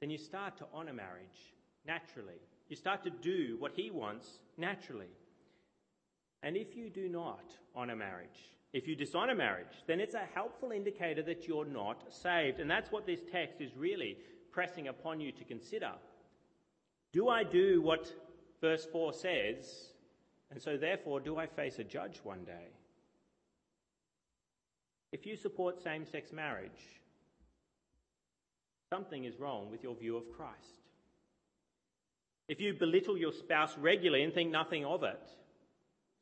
then 0.00 0.08
you 0.10 0.18
start 0.18 0.56
to 0.58 0.66
honour 0.72 0.94
marriage 0.94 1.54
naturally. 1.86 2.40
You 2.68 2.76
start 2.76 3.02
to 3.04 3.10
do 3.10 3.56
what 3.58 3.72
he 3.74 3.90
wants 3.90 4.38
naturally. 4.56 5.10
And 6.42 6.56
if 6.56 6.74
you 6.76 6.88
do 6.88 7.08
not 7.08 7.52
honour 7.76 7.96
marriage, 7.96 8.56
if 8.74 8.88
you 8.88 8.96
dishonor 8.96 9.36
marriage, 9.36 9.84
then 9.86 10.00
it's 10.00 10.16
a 10.16 10.28
helpful 10.34 10.72
indicator 10.72 11.22
that 11.22 11.46
you're 11.46 11.64
not 11.64 12.02
saved. 12.12 12.58
And 12.58 12.68
that's 12.68 12.90
what 12.90 13.06
this 13.06 13.20
text 13.30 13.60
is 13.60 13.70
really 13.76 14.18
pressing 14.50 14.88
upon 14.88 15.20
you 15.20 15.30
to 15.30 15.44
consider. 15.44 15.92
Do 17.12 17.28
I 17.28 17.44
do 17.44 17.80
what 17.80 18.12
verse 18.60 18.84
4 18.90 19.12
says? 19.12 19.92
And 20.50 20.60
so, 20.60 20.76
therefore, 20.76 21.20
do 21.20 21.36
I 21.36 21.46
face 21.46 21.78
a 21.78 21.84
judge 21.84 22.18
one 22.24 22.42
day? 22.42 22.66
If 25.12 25.24
you 25.24 25.36
support 25.36 25.80
same 25.80 26.04
sex 26.04 26.32
marriage, 26.32 26.72
something 28.92 29.24
is 29.24 29.38
wrong 29.38 29.70
with 29.70 29.84
your 29.84 29.94
view 29.94 30.16
of 30.16 30.24
Christ. 30.36 30.80
If 32.48 32.60
you 32.60 32.74
belittle 32.74 33.16
your 33.16 33.32
spouse 33.32 33.78
regularly 33.78 34.24
and 34.24 34.34
think 34.34 34.50
nothing 34.50 34.84
of 34.84 35.04
it, 35.04 35.22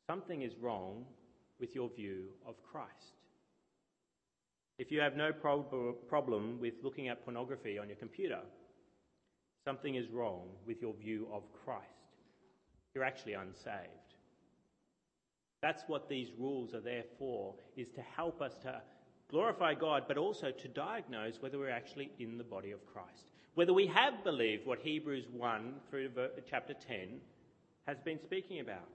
something 0.06 0.42
is 0.42 0.54
wrong 0.60 1.06
with 1.62 1.74
your 1.76 1.88
view 1.88 2.24
of 2.44 2.56
Christ. 2.70 3.14
If 4.78 4.90
you 4.90 5.00
have 5.00 5.16
no 5.16 5.32
prob- 5.32 6.08
problem 6.08 6.58
with 6.60 6.74
looking 6.82 7.08
at 7.08 7.24
pornography 7.24 7.78
on 7.78 7.88
your 7.88 7.96
computer, 7.96 8.40
something 9.64 9.94
is 9.94 10.10
wrong 10.10 10.48
with 10.66 10.82
your 10.82 10.92
view 10.92 11.28
of 11.32 11.44
Christ. 11.64 11.86
You're 12.94 13.04
actually 13.04 13.34
unsaved. 13.34 14.16
That's 15.62 15.84
what 15.86 16.08
these 16.08 16.28
rules 16.36 16.74
are 16.74 16.80
there 16.80 17.04
for, 17.16 17.54
is 17.76 17.88
to 17.90 18.02
help 18.16 18.42
us 18.42 18.54
to 18.64 18.82
glorify 19.30 19.74
God, 19.74 20.04
but 20.08 20.18
also 20.18 20.50
to 20.50 20.68
diagnose 20.68 21.40
whether 21.40 21.58
we're 21.58 21.70
actually 21.70 22.10
in 22.18 22.38
the 22.38 22.44
body 22.44 22.72
of 22.72 22.84
Christ. 22.92 23.28
Whether 23.54 23.72
we 23.72 23.86
have 23.86 24.24
believed 24.24 24.66
what 24.66 24.80
Hebrews 24.80 25.26
1 25.32 25.74
through 25.88 26.10
chapter 26.50 26.74
10 26.74 27.20
has 27.86 27.98
been 28.04 28.18
speaking 28.24 28.58
about. 28.58 28.90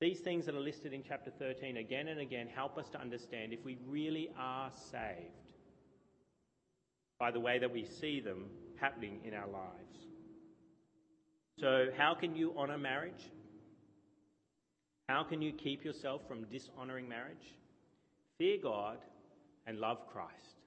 These 0.00 0.20
things 0.20 0.44
that 0.46 0.54
are 0.54 0.60
listed 0.60 0.92
in 0.92 1.02
chapter 1.06 1.30
13 1.30 1.78
again 1.78 2.08
and 2.08 2.20
again 2.20 2.48
help 2.54 2.76
us 2.76 2.88
to 2.90 3.00
understand 3.00 3.52
if 3.52 3.64
we 3.64 3.78
really 3.86 4.28
are 4.38 4.70
saved 4.90 5.32
by 7.18 7.30
the 7.30 7.40
way 7.40 7.58
that 7.58 7.72
we 7.72 7.84
see 7.84 8.20
them 8.20 8.44
happening 8.78 9.20
in 9.24 9.32
our 9.32 9.48
lives. 9.48 9.96
So, 11.58 11.86
how 11.96 12.14
can 12.14 12.36
you 12.36 12.52
honour 12.58 12.76
marriage? 12.76 13.30
How 15.08 15.24
can 15.24 15.40
you 15.40 15.52
keep 15.52 15.82
yourself 15.82 16.20
from 16.28 16.44
dishonouring 16.44 17.08
marriage? 17.08 17.54
Fear 18.36 18.58
God 18.62 18.98
and 19.66 19.78
love 19.78 20.06
Christ. 20.12 20.60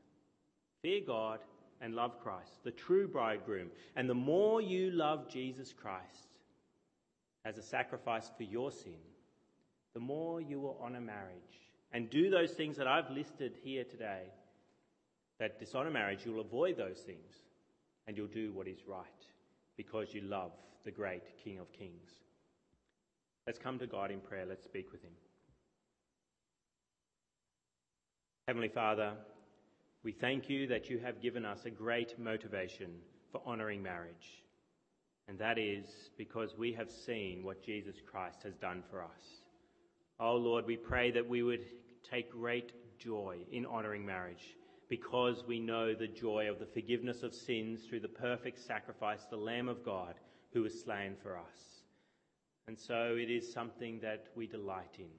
Fear 0.82 1.02
God 1.06 1.40
and 1.82 1.94
love 1.94 2.20
Christ, 2.24 2.64
the 2.64 2.72
true 2.72 3.08
bridegroom. 3.08 3.70
And 3.96 4.10
the 4.10 4.16
more 4.16 4.62
you 4.62 4.92
love 4.92 5.30
Jesus 5.30 5.72
Christ 5.74 6.30
as 7.46 7.58
a 7.58 7.64
sacrifice 7.64 8.32
for 8.36 8.44
your 8.44 8.72
sin, 8.72 8.98
the 9.94 10.00
more 10.00 10.42
you 10.42 10.60
will 10.60 10.80
honour 10.84 11.02
marriage 11.02 11.36
and 11.92 12.10
do 12.10 12.30
those 12.30 12.52
things 12.52 12.78
that 12.78 12.88
I've 12.88 13.10
listed 13.10 13.54
here 13.64 13.84
today 13.84 14.24
that 15.40 15.60
dishonour 15.60 15.90
marriage, 15.90 16.20
you'll 16.26 16.42
avoid 16.42 16.78
those 16.78 17.00
things 17.00 17.34
and 18.08 18.18
you'll 18.18 18.28
do 18.28 18.52
what 18.54 18.68
is 18.68 18.80
right 18.88 19.06
because 19.78 20.14
you 20.14 20.22
love 20.22 20.52
the 20.84 20.92
great 20.92 21.24
King 21.44 21.60
of 21.60 21.72
Kings. 21.72 22.12
Let's 23.48 23.60
come 23.60 23.80
to 23.80 23.88
God 23.88 24.12
in 24.12 24.20
prayer. 24.20 24.46
Let's 24.48 24.66
speak 24.66 24.92
with 24.92 25.02
Him. 25.02 25.14
Heavenly 28.48 28.70
Father, 28.70 29.14
we 30.04 30.12
thank 30.12 30.50
you 30.50 30.68
that 30.68 30.90
you 30.90 31.00
have 31.00 31.22
given 31.22 31.46
us 31.46 31.66
a 31.66 31.70
great 31.70 32.18
motivation 32.20 32.92
for 33.32 33.42
honouring 33.46 33.82
marriage. 33.82 34.44
And 35.28 35.38
that 35.40 35.58
is 35.58 35.86
because 36.18 36.58
we 36.58 36.74
have 36.74 36.90
seen 36.90 37.44
what 37.44 37.64
Jesus 37.64 37.96
Christ 38.12 38.44
has 38.44 38.56
done 38.56 38.84
for 38.90 39.04
us. 39.04 39.49
Oh 40.20 40.36
Lord, 40.36 40.66
we 40.66 40.76
pray 40.76 41.12
that 41.12 41.28
we 41.28 41.44
would 41.44 41.66
take 42.04 42.32
great 42.32 42.74
joy 43.00 43.38
in 43.52 43.66
honouring 43.66 44.06
marriage 44.06 44.58
because 44.90 45.46
we 45.48 45.60
know 45.60 45.94
the 45.94 46.08
joy 46.08 46.50
of 46.50 46.60
the 46.60 46.66
forgiveness 46.66 47.24
of 47.24 47.34
sins 47.34 47.82
through 47.88 48.02
the 48.02 48.10
perfect 48.10 48.60
sacrifice, 48.60 49.26
the 49.30 49.38
Lamb 49.38 49.70
of 49.70 49.86
God 49.86 50.16
who 50.52 50.64
was 50.64 50.82
slain 50.82 51.16
for 51.24 51.38
us. 51.38 51.84
And 52.68 52.78
so 52.78 53.16
it 53.18 53.32
is 53.32 53.54
something 53.54 54.00
that 54.02 54.26
we 54.36 54.46
delight 54.46 54.98
in, 54.98 55.10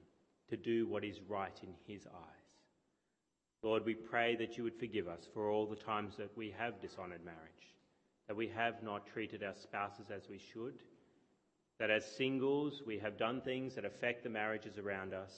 to 0.49 0.57
do 0.57 0.87
what 0.87 1.03
is 1.03 1.19
right 1.27 1.57
in 1.63 1.73
His 1.91 2.05
eyes. 2.05 2.41
Lord, 3.63 3.85
we 3.85 3.95
pray 3.95 4.35
that 4.35 4.57
you 4.57 4.63
would 4.63 4.79
forgive 4.79 5.07
us 5.07 5.27
for 5.33 5.49
all 5.49 5.65
the 5.65 5.75
times 5.75 6.15
that 6.17 6.35
we 6.37 6.53
have 6.57 6.81
dishonoured 6.81 7.25
marriage, 7.25 7.75
that 8.27 8.37
we 8.37 8.47
have 8.49 8.83
not 8.83 9.07
treated 9.07 9.43
our 9.43 9.55
spouses 9.55 10.11
as 10.15 10.29
we 10.29 10.37
should, 10.37 10.75
that 11.81 11.89
as 11.89 12.05
singles 12.05 12.83
we 12.85 12.99
have 12.99 13.17
done 13.17 13.41
things 13.41 13.73
that 13.73 13.85
affect 13.85 14.23
the 14.23 14.29
marriages 14.29 14.77
around 14.77 15.15
us 15.15 15.31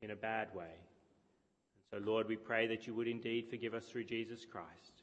in 0.00 0.10
a 0.10 0.16
bad 0.16 0.48
way. 0.54 0.72
And 1.92 2.02
so, 2.02 2.10
Lord, 2.10 2.26
we 2.28 2.36
pray 2.36 2.66
that 2.68 2.86
you 2.86 2.94
would 2.94 3.06
indeed 3.06 3.48
forgive 3.50 3.74
us 3.74 3.84
through 3.84 4.04
Jesus 4.04 4.46
Christ. 4.50 5.02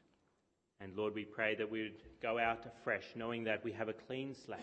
And 0.82 0.96
Lord, 0.96 1.14
we 1.14 1.26
pray 1.26 1.54
that 1.54 1.70
we 1.70 1.84
would 1.84 2.02
go 2.24 2.40
out 2.40 2.66
afresh 2.66 3.06
knowing 3.16 3.44
that 3.44 3.64
we 3.64 3.72
have 3.72 3.88
a 3.88 3.94
clean 3.94 4.34
slate 4.34 4.60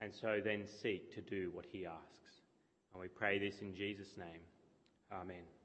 and 0.00 0.12
so 0.12 0.40
then 0.44 0.64
seek 0.82 1.14
to 1.14 1.20
do 1.20 1.52
what 1.54 1.66
he 1.70 1.86
asks. 1.86 2.40
And 2.92 3.00
we 3.00 3.06
pray 3.06 3.38
this 3.38 3.60
in 3.60 3.76
Jesus' 3.76 4.16
name. 4.16 4.40
Amen. 5.12 5.59